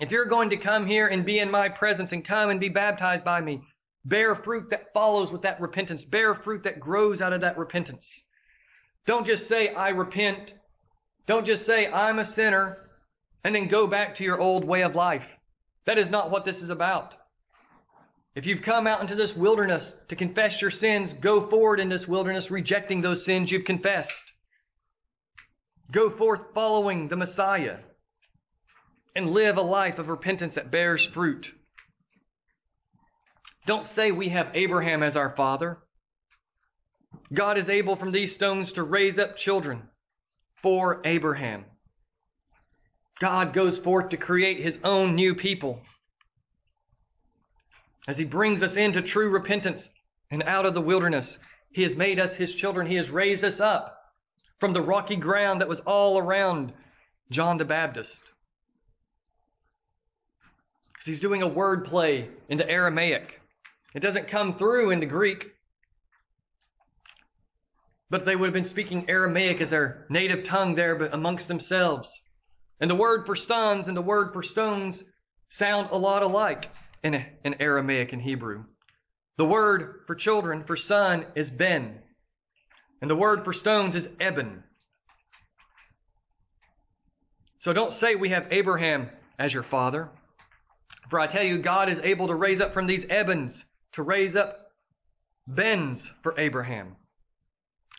If 0.00 0.12
you're 0.12 0.26
going 0.26 0.50
to 0.50 0.56
come 0.56 0.86
here 0.86 1.08
and 1.08 1.24
be 1.24 1.40
in 1.40 1.50
my 1.50 1.68
presence 1.68 2.12
and 2.12 2.24
come 2.24 2.50
and 2.50 2.60
be 2.60 2.68
baptized 2.68 3.24
by 3.24 3.40
me, 3.40 3.62
bear 4.04 4.36
fruit 4.36 4.70
that 4.70 4.92
follows 4.92 5.32
with 5.32 5.42
that 5.42 5.60
repentance, 5.60 6.04
bear 6.04 6.34
fruit 6.34 6.62
that 6.62 6.78
grows 6.78 7.20
out 7.20 7.32
of 7.32 7.40
that 7.40 7.58
repentance. 7.58 8.22
Don't 9.06 9.26
just 9.26 9.48
say, 9.48 9.74
I 9.74 9.88
repent. 9.88 10.54
Don't 11.26 11.46
just 11.46 11.66
say, 11.66 11.90
I'm 11.90 12.20
a 12.20 12.24
sinner, 12.24 12.78
and 13.42 13.54
then 13.54 13.66
go 13.66 13.86
back 13.86 14.14
to 14.16 14.24
your 14.24 14.40
old 14.40 14.64
way 14.64 14.82
of 14.82 14.94
life. 14.94 15.26
That 15.84 15.98
is 15.98 16.10
not 16.10 16.30
what 16.30 16.44
this 16.44 16.62
is 16.62 16.70
about. 16.70 17.16
If 18.36 18.46
you've 18.46 18.62
come 18.62 18.86
out 18.86 19.00
into 19.00 19.16
this 19.16 19.34
wilderness 19.34 19.94
to 20.08 20.16
confess 20.16 20.62
your 20.62 20.70
sins, 20.70 21.12
go 21.12 21.48
forward 21.48 21.80
in 21.80 21.88
this 21.88 22.06
wilderness 22.06 22.52
rejecting 22.52 23.00
those 23.00 23.24
sins 23.24 23.50
you've 23.50 23.64
confessed. 23.64 24.22
Go 25.90 26.08
forth 26.08 26.54
following 26.54 27.08
the 27.08 27.16
Messiah 27.16 27.78
and 29.18 29.30
live 29.30 29.56
a 29.56 29.62
life 29.62 29.98
of 29.98 30.08
repentance 30.08 30.54
that 30.54 30.70
bears 30.70 31.04
fruit. 31.04 31.52
Don't 33.66 33.84
say 33.84 34.12
we 34.12 34.28
have 34.28 34.52
Abraham 34.54 35.02
as 35.02 35.16
our 35.16 35.34
father. 35.34 35.78
God 37.34 37.58
is 37.58 37.68
able 37.68 37.96
from 37.96 38.12
these 38.12 38.32
stones 38.32 38.70
to 38.72 38.84
raise 38.84 39.18
up 39.18 39.36
children 39.36 39.82
for 40.62 41.00
Abraham. 41.04 41.64
God 43.18 43.52
goes 43.52 43.80
forth 43.80 44.10
to 44.10 44.16
create 44.16 44.60
his 44.60 44.78
own 44.84 45.16
new 45.16 45.34
people 45.34 45.80
as 48.06 48.16
he 48.18 48.24
brings 48.24 48.62
us 48.62 48.76
into 48.76 49.02
true 49.02 49.30
repentance 49.30 49.90
and 50.30 50.44
out 50.44 50.64
of 50.64 50.74
the 50.74 50.80
wilderness. 50.80 51.40
He 51.72 51.82
has 51.82 51.96
made 51.96 52.20
us 52.20 52.36
his 52.36 52.54
children. 52.54 52.86
He 52.86 52.94
has 52.94 53.10
raised 53.10 53.42
us 53.42 53.58
up 53.58 53.98
from 54.60 54.72
the 54.72 54.80
rocky 54.80 55.16
ground 55.16 55.60
that 55.60 55.68
was 55.68 55.80
all 55.80 56.18
around 56.18 56.72
John 57.32 57.58
the 57.58 57.64
Baptist. 57.64 58.20
Because 60.98 61.06
he's 61.06 61.20
doing 61.20 61.42
a 61.42 61.48
word 61.48 61.84
play 61.84 62.28
into 62.48 62.68
Aramaic. 62.68 63.40
It 63.94 64.00
doesn't 64.00 64.26
come 64.26 64.56
through 64.56 64.90
into 64.90 65.06
Greek. 65.06 65.46
But 68.10 68.24
they 68.24 68.34
would 68.34 68.46
have 68.46 68.54
been 68.54 68.64
speaking 68.64 69.08
Aramaic 69.08 69.60
as 69.60 69.70
their 69.70 70.06
native 70.10 70.42
tongue 70.42 70.74
there 70.74 70.96
but 70.96 71.14
amongst 71.14 71.46
themselves. 71.46 72.10
And 72.80 72.90
the 72.90 72.96
word 72.96 73.26
for 73.26 73.36
sons 73.36 73.86
and 73.86 73.96
the 73.96 74.02
word 74.02 74.32
for 74.32 74.42
stones 74.42 75.02
sound 75.48 75.90
a 75.90 75.96
lot 75.96 76.22
alike 76.22 76.70
in, 77.04 77.24
in 77.44 77.54
Aramaic 77.60 78.12
and 78.12 78.20
Hebrew. 78.22 78.64
The 79.36 79.46
word 79.46 80.02
for 80.06 80.16
children, 80.16 80.64
for 80.64 80.76
son, 80.76 81.26
is 81.36 81.50
ben. 81.50 82.00
And 83.00 83.08
the 83.08 83.16
word 83.16 83.44
for 83.44 83.52
stones 83.52 83.94
is 83.94 84.08
eben. 84.18 84.64
So 87.60 87.72
don't 87.72 87.92
say 87.92 88.14
we 88.14 88.30
have 88.30 88.48
Abraham 88.50 89.10
as 89.38 89.54
your 89.54 89.62
father. 89.62 90.10
For 91.08 91.18
I 91.18 91.26
tell 91.26 91.42
you, 91.42 91.58
God 91.58 91.88
is 91.88 92.00
able 92.00 92.26
to 92.28 92.34
raise 92.34 92.60
up 92.60 92.74
from 92.74 92.86
these 92.86 93.04
ebens, 93.06 93.64
to 93.92 94.02
raise 94.02 94.36
up 94.36 94.72
bens 95.46 96.10
for 96.22 96.38
Abraham. 96.38 96.96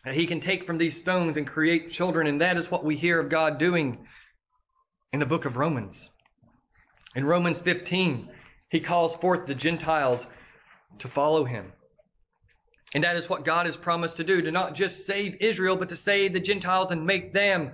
And 0.05 0.15
he 0.15 0.27
can 0.27 0.39
take 0.39 0.65
from 0.65 0.77
these 0.77 0.97
stones 0.97 1.35
and 1.35 1.45
create 1.45 1.91
children. 1.91 2.27
And 2.27 2.39
that 2.41 2.57
is 2.57 2.71
what 2.71 2.85
we 2.85 2.95
hear 2.95 3.19
of 3.19 3.29
God 3.29 3.57
doing 3.57 4.05
in 5.11 5.19
the 5.19 5.25
book 5.25 5.45
of 5.45 5.57
Romans. 5.57 6.09
In 7.15 7.25
Romans 7.25 7.61
15, 7.61 8.29
He 8.69 8.79
calls 8.79 9.15
forth 9.15 9.45
the 9.45 9.55
Gentiles 9.55 10.27
to 10.99 11.07
follow 11.07 11.43
him. 11.43 11.73
And 12.93 13.03
that 13.03 13.15
is 13.15 13.29
what 13.29 13.45
God 13.45 13.65
has 13.65 13.77
promised 13.77 14.17
to 14.17 14.23
do, 14.23 14.41
to 14.41 14.51
not 14.51 14.75
just 14.75 15.05
save 15.05 15.35
Israel, 15.39 15.75
but 15.75 15.89
to 15.89 15.95
save 15.95 16.33
the 16.33 16.39
Gentiles 16.39 16.91
and 16.91 17.05
make 17.05 17.33
them 17.33 17.71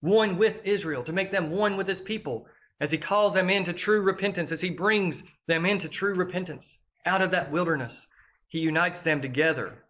one 0.00 0.36
with 0.36 0.56
Israel, 0.64 1.02
to 1.04 1.12
make 1.12 1.30
them 1.30 1.50
one 1.50 1.76
with 1.76 1.86
his 1.86 2.00
people, 2.00 2.46
as 2.84 2.90
he 2.90 2.98
calls 2.98 3.32
them 3.32 3.48
into 3.48 3.72
true 3.72 4.02
repentance, 4.02 4.52
as 4.52 4.60
he 4.60 4.68
brings 4.68 5.22
them 5.46 5.64
into 5.64 5.88
true 5.88 6.14
repentance 6.14 6.76
out 7.06 7.22
of 7.22 7.30
that 7.30 7.50
wilderness. 7.50 8.06
He 8.48 8.58
unites 8.58 9.00
them 9.00 9.22
together 9.22 9.82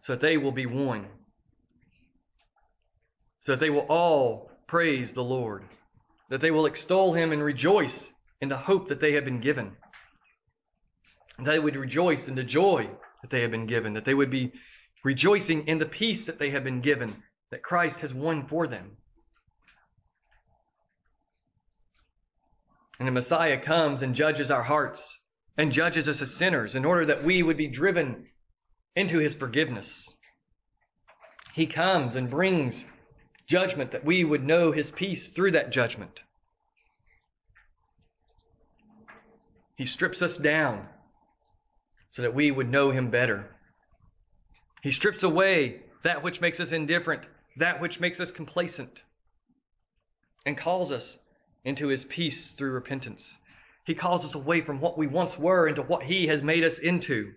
so 0.00 0.14
that 0.14 0.22
they 0.22 0.38
will 0.38 0.52
be 0.52 0.64
one, 0.64 1.06
so 3.42 3.52
that 3.52 3.60
they 3.60 3.68
will 3.68 3.86
all 3.90 4.50
praise 4.66 5.12
the 5.12 5.22
Lord, 5.22 5.64
that 6.30 6.40
they 6.40 6.50
will 6.50 6.64
extol 6.64 7.12
him 7.12 7.30
and 7.30 7.42
rejoice 7.42 8.10
in 8.40 8.48
the 8.48 8.56
hope 8.56 8.88
that 8.88 9.00
they 9.00 9.12
have 9.12 9.26
been 9.26 9.40
given. 9.40 9.76
that 11.44 11.52
they 11.52 11.58
would 11.58 11.76
rejoice 11.76 12.28
in 12.28 12.34
the 12.34 12.44
joy 12.44 12.88
that 13.22 13.30
they 13.30 13.42
have 13.42 13.50
been 13.50 13.66
given, 13.66 13.94
that 13.94 14.04
they 14.04 14.14
would 14.14 14.30
be 14.30 14.52
rejoicing 15.04 15.66
in 15.66 15.78
the 15.78 15.86
peace 15.86 16.24
that 16.24 16.38
they 16.38 16.50
have 16.50 16.64
been 16.64 16.80
given, 16.80 17.22
that 17.50 17.62
Christ 17.62 18.00
has 18.00 18.14
won 18.14 18.46
for 18.46 18.66
them. 18.66 18.96
And 23.00 23.08
the 23.08 23.12
Messiah 23.12 23.58
comes 23.58 24.02
and 24.02 24.14
judges 24.14 24.50
our 24.50 24.62
hearts 24.62 25.18
and 25.56 25.72
judges 25.72 26.06
us 26.06 26.20
as 26.20 26.34
sinners 26.34 26.74
in 26.74 26.84
order 26.84 27.06
that 27.06 27.24
we 27.24 27.42
would 27.42 27.56
be 27.56 27.66
driven 27.66 28.26
into 28.94 29.18
his 29.18 29.34
forgiveness. 29.34 30.06
He 31.54 31.66
comes 31.66 32.14
and 32.14 32.28
brings 32.28 32.84
judgment 33.46 33.92
that 33.92 34.04
we 34.04 34.22
would 34.22 34.44
know 34.44 34.70
his 34.70 34.90
peace 34.90 35.28
through 35.30 35.52
that 35.52 35.72
judgment. 35.72 36.20
He 39.76 39.86
strips 39.86 40.20
us 40.20 40.36
down 40.36 40.86
so 42.10 42.20
that 42.20 42.34
we 42.34 42.50
would 42.50 42.68
know 42.68 42.90
him 42.90 43.10
better. 43.10 43.56
He 44.82 44.92
strips 44.92 45.22
away 45.22 45.84
that 46.04 46.22
which 46.22 46.42
makes 46.42 46.60
us 46.60 46.70
indifferent, 46.70 47.22
that 47.56 47.80
which 47.80 47.98
makes 47.98 48.20
us 48.20 48.30
complacent, 48.30 49.00
and 50.44 50.58
calls 50.58 50.92
us 50.92 51.16
into 51.64 51.88
his 51.88 52.04
peace 52.04 52.52
through 52.52 52.72
repentance. 52.72 53.38
He 53.84 53.94
calls 53.94 54.24
us 54.24 54.34
away 54.34 54.60
from 54.60 54.80
what 54.80 54.98
we 54.98 55.06
once 55.06 55.38
were 55.38 55.66
into 55.66 55.82
what 55.82 56.04
he 56.04 56.26
has 56.28 56.42
made 56.42 56.64
us 56.64 56.78
into. 56.78 57.32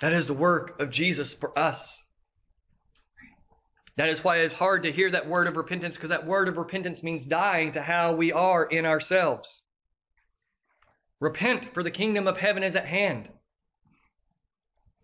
That 0.00 0.12
is 0.12 0.26
the 0.26 0.34
work 0.34 0.80
of 0.80 0.90
Jesus 0.90 1.34
for 1.34 1.56
us. 1.58 2.02
That 3.96 4.08
is 4.08 4.24
why 4.24 4.38
it's 4.38 4.54
hard 4.54 4.82
to 4.82 4.92
hear 4.92 5.10
that 5.12 5.28
word 5.28 5.46
of 5.46 5.56
repentance 5.56 5.94
because 5.94 6.10
that 6.10 6.26
word 6.26 6.48
of 6.48 6.56
repentance 6.56 7.02
means 7.02 7.26
dying 7.26 7.72
to 7.72 7.82
how 7.82 8.12
we 8.12 8.32
are 8.32 8.64
in 8.64 8.84
ourselves. 8.84 9.62
Repent, 11.20 11.72
for 11.72 11.82
the 11.82 11.92
kingdom 11.92 12.26
of 12.26 12.38
heaven 12.38 12.62
is 12.62 12.74
at 12.74 12.86
hand. 12.86 13.28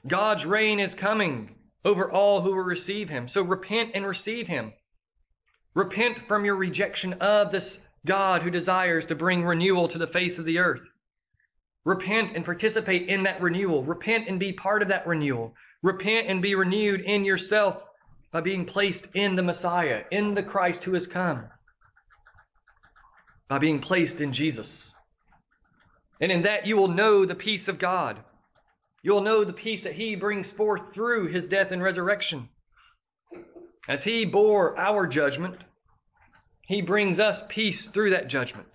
God's 0.06 0.44
reign 0.44 0.80
is 0.80 0.94
coming 0.94 1.54
over 1.84 2.10
all 2.10 2.40
who 2.40 2.50
will 2.50 2.62
receive 2.62 3.08
him. 3.08 3.28
So 3.28 3.42
repent 3.42 3.92
and 3.94 4.06
receive 4.06 4.48
him. 4.48 4.72
Repent 5.74 6.26
from 6.26 6.44
your 6.44 6.56
rejection 6.56 7.12
of 7.14 7.50
this 7.52 7.78
God 8.04 8.42
who 8.42 8.50
desires 8.50 9.06
to 9.06 9.14
bring 9.14 9.44
renewal 9.44 9.86
to 9.88 9.98
the 9.98 10.06
face 10.06 10.38
of 10.38 10.44
the 10.44 10.58
earth. 10.58 10.82
Repent 11.84 12.32
and 12.32 12.44
participate 12.44 13.08
in 13.08 13.22
that 13.22 13.40
renewal. 13.40 13.84
Repent 13.84 14.28
and 14.28 14.40
be 14.40 14.52
part 14.52 14.82
of 14.82 14.88
that 14.88 15.06
renewal. 15.06 15.54
Repent 15.82 16.26
and 16.28 16.42
be 16.42 16.54
renewed 16.54 17.00
in 17.00 17.24
yourself 17.24 17.82
by 18.32 18.40
being 18.40 18.64
placed 18.64 19.08
in 19.14 19.36
the 19.36 19.42
Messiah, 19.42 20.04
in 20.10 20.34
the 20.34 20.42
Christ 20.42 20.84
who 20.84 20.94
has 20.94 21.06
come, 21.06 21.44
by 23.48 23.58
being 23.58 23.80
placed 23.80 24.20
in 24.20 24.32
Jesus. 24.32 24.94
And 26.20 26.30
in 26.30 26.42
that 26.42 26.66
you 26.66 26.76
will 26.76 26.88
know 26.88 27.24
the 27.24 27.34
peace 27.34 27.66
of 27.66 27.78
God. 27.78 28.18
You'll 29.02 29.22
know 29.22 29.44
the 29.44 29.52
peace 29.52 29.82
that 29.84 29.94
he 29.94 30.14
brings 30.14 30.52
forth 30.52 30.92
through 30.92 31.28
his 31.28 31.48
death 31.48 31.72
and 31.72 31.82
resurrection. 31.82 32.50
As 33.90 34.04
he 34.04 34.24
bore 34.24 34.78
our 34.78 35.04
judgment, 35.04 35.56
he 36.68 36.80
brings 36.80 37.18
us 37.18 37.42
peace 37.48 37.88
through 37.88 38.10
that 38.10 38.28
judgment. 38.28 38.68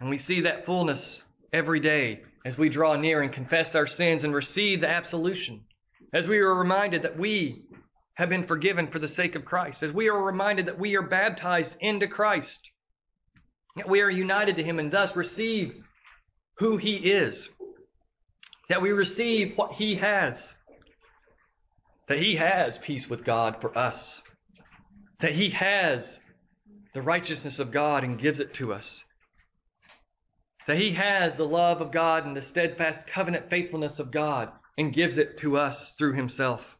And 0.00 0.10
we 0.10 0.18
see 0.18 0.40
that 0.40 0.66
fullness 0.66 1.22
every 1.52 1.78
day 1.78 2.24
as 2.44 2.58
we 2.58 2.68
draw 2.68 2.96
near 2.96 3.22
and 3.22 3.30
confess 3.30 3.76
our 3.76 3.86
sins 3.86 4.24
and 4.24 4.34
receive 4.34 4.80
the 4.80 4.88
absolution. 4.88 5.60
As 6.12 6.26
we 6.26 6.38
are 6.38 6.52
reminded 6.52 7.02
that 7.02 7.16
we 7.16 7.62
have 8.14 8.30
been 8.30 8.48
forgiven 8.48 8.88
for 8.88 8.98
the 8.98 9.06
sake 9.06 9.36
of 9.36 9.44
Christ. 9.44 9.84
As 9.84 9.92
we 9.92 10.08
are 10.08 10.20
reminded 10.20 10.66
that 10.66 10.80
we 10.80 10.96
are 10.96 11.02
baptized 11.02 11.76
into 11.78 12.08
Christ. 12.08 12.58
That 13.76 13.88
we 13.88 14.00
are 14.00 14.10
united 14.10 14.56
to 14.56 14.64
him 14.64 14.80
and 14.80 14.90
thus 14.90 15.14
receive 15.14 15.84
who 16.58 16.78
he 16.78 16.96
is. 16.96 17.48
That 18.68 18.82
we 18.82 18.90
receive 18.90 19.56
what 19.56 19.74
he 19.74 19.94
has. 19.94 20.52
That 22.10 22.18
he 22.18 22.34
has 22.34 22.76
peace 22.76 23.08
with 23.08 23.24
God 23.24 23.60
for 23.60 23.78
us. 23.78 24.20
That 25.20 25.32
he 25.32 25.50
has 25.50 26.18
the 26.92 27.02
righteousness 27.02 27.60
of 27.60 27.70
God 27.70 28.02
and 28.02 28.18
gives 28.18 28.40
it 28.40 28.52
to 28.54 28.72
us. 28.72 29.04
That 30.66 30.76
he 30.76 30.90
has 30.90 31.36
the 31.36 31.46
love 31.46 31.80
of 31.80 31.92
God 31.92 32.26
and 32.26 32.36
the 32.36 32.42
steadfast 32.42 33.06
covenant 33.06 33.48
faithfulness 33.48 34.00
of 34.00 34.10
God 34.10 34.50
and 34.76 34.92
gives 34.92 35.18
it 35.18 35.38
to 35.38 35.56
us 35.56 35.92
through 35.92 36.14
himself. 36.14 36.76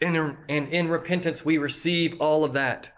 And 0.00 0.16
in, 0.16 0.36
and 0.48 0.68
in 0.72 0.88
repentance, 0.88 1.44
we 1.44 1.58
receive 1.58 2.18
all 2.22 2.42
of 2.42 2.54
that. 2.54 2.88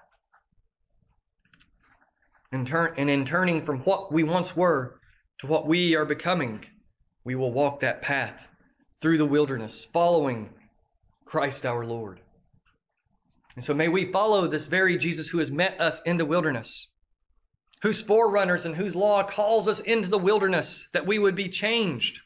And, 2.52 2.64
turn, 2.64 2.94
and 2.96 3.10
in 3.10 3.24
turning 3.24 3.66
from 3.66 3.80
what 3.80 4.12
we 4.12 4.22
once 4.22 4.54
were 4.54 5.00
to 5.40 5.48
what 5.48 5.66
we 5.66 5.96
are 5.96 6.04
becoming, 6.04 6.64
we 7.24 7.34
will 7.34 7.52
walk 7.52 7.80
that 7.80 8.02
path 8.02 8.34
through 9.00 9.18
the 9.18 9.26
wilderness, 9.26 9.86
following 9.92 10.50
Christ 11.24 11.64
our 11.64 11.84
Lord. 11.84 12.20
And 13.54 13.64
so 13.64 13.74
may 13.74 13.88
we 13.88 14.10
follow 14.10 14.48
this 14.48 14.66
very 14.66 14.96
Jesus 14.98 15.28
who 15.28 15.38
has 15.38 15.50
met 15.50 15.80
us 15.80 16.00
in 16.04 16.16
the 16.16 16.24
wilderness, 16.24 16.88
whose 17.82 18.02
forerunners 18.02 18.64
and 18.64 18.74
whose 18.74 18.96
law 18.96 19.22
calls 19.22 19.68
us 19.68 19.80
into 19.80 20.08
the 20.08 20.18
wilderness 20.18 20.86
that 20.92 21.06
we 21.06 21.18
would 21.18 21.36
be 21.36 21.48
changed, 21.48 22.20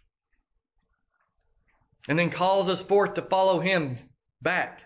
and 2.08 2.18
then 2.18 2.30
calls 2.30 2.68
us 2.68 2.82
forth 2.82 3.14
to 3.14 3.22
follow 3.22 3.60
him 3.60 3.98
back 4.40 4.80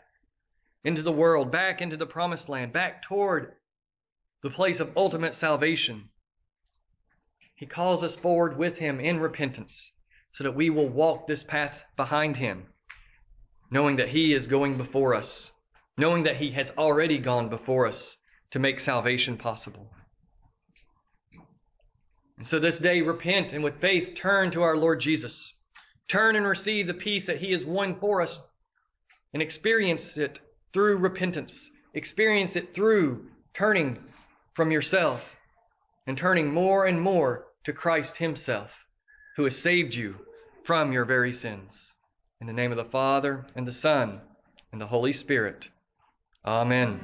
into 0.84 1.02
the 1.02 1.12
world, 1.12 1.52
back 1.52 1.82
into 1.82 1.96
the 1.96 2.06
promised 2.06 2.48
land, 2.48 2.72
back 2.72 3.02
toward 3.02 3.52
the 4.42 4.50
place 4.50 4.80
of 4.80 4.96
ultimate 4.96 5.34
salvation. 5.34 6.08
He 7.54 7.66
calls 7.66 8.02
us 8.02 8.16
forward 8.16 8.56
with 8.56 8.78
him 8.78 8.98
in 8.98 9.20
repentance 9.20 9.92
so 10.32 10.44
that 10.44 10.54
we 10.54 10.70
will 10.70 10.88
walk 10.88 11.26
this 11.26 11.42
path 11.42 11.84
behind 11.96 12.36
him, 12.36 12.66
knowing 13.70 13.96
that 13.96 14.08
he 14.08 14.32
is 14.34 14.46
going 14.46 14.76
before 14.76 15.14
us, 15.14 15.50
knowing 15.96 16.22
that 16.22 16.36
he 16.36 16.50
has 16.52 16.72
already 16.78 17.18
gone 17.18 17.48
before 17.48 17.86
us 17.86 18.16
to 18.50 18.58
make 18.58 18.80
salvation 18.80 19.36
possible. 19.36 19.90
And 22.38 22.46
so 22.46 22.58
this 22.58 22.78
day, 22.78 23.02
repent 23.02 23.52
and 23.52 23.62
with 23.62 23.80
faith 23.80 24.14
turn 24.14 24.50
to 24.52 24.62
our 24.62 24.76
Lord 24.76 25.00
Jesus. 25.00 25.54
Turn 26.08 26.36
and 26.36 26.46
receive 26.46 26.86
the 26.86 26.94
peace 26.94 27.26
that 27.26 27.38
he 27.38 27.52
has 27.52 27.64
won 27.64 28.00
for 28.00 28.22
us 28.22 28.40
and 29.32 29.42
experience 29.42 30.16
it 30.16 30.40
through 30.72 30.96
repentance. 30.96 31.70
Experience 31.94 32.56
it 32.56 32.74
through 32.74 33.26
turning 33.52 33.98
from 34.54 34.70
yourself 34.70 35.36
and 36.06 36.16
turning 36.16 36.52
more 36.52 36.86
and 36.86 37.00
more 37.00 37.46
to 37.64 37.72
Christ 37.72 38.16
Himself, 38.16 38.70
who 39.40 39.44
has 39.44 39.56
saved 39.56 39.94
you 39.94 40.14
from 40.64 40.92
your 40.92 41.06
very 41.06 41.32
sins. 41.32 41.94
In 42.42 42.46
the 42.46 42.52
name 42.52 42.72
of 42.72 42.76
the 42.76 42.84
Father, 42.84 43.46
and 43.56 43.66
the 43.66 43.72
Son, 43.72 44.20
and 44.70 44.78
the 44.78 44.86
Holy 44.86 45.14
Spirit. 45.14 45.66
Amen. 46.44 47.00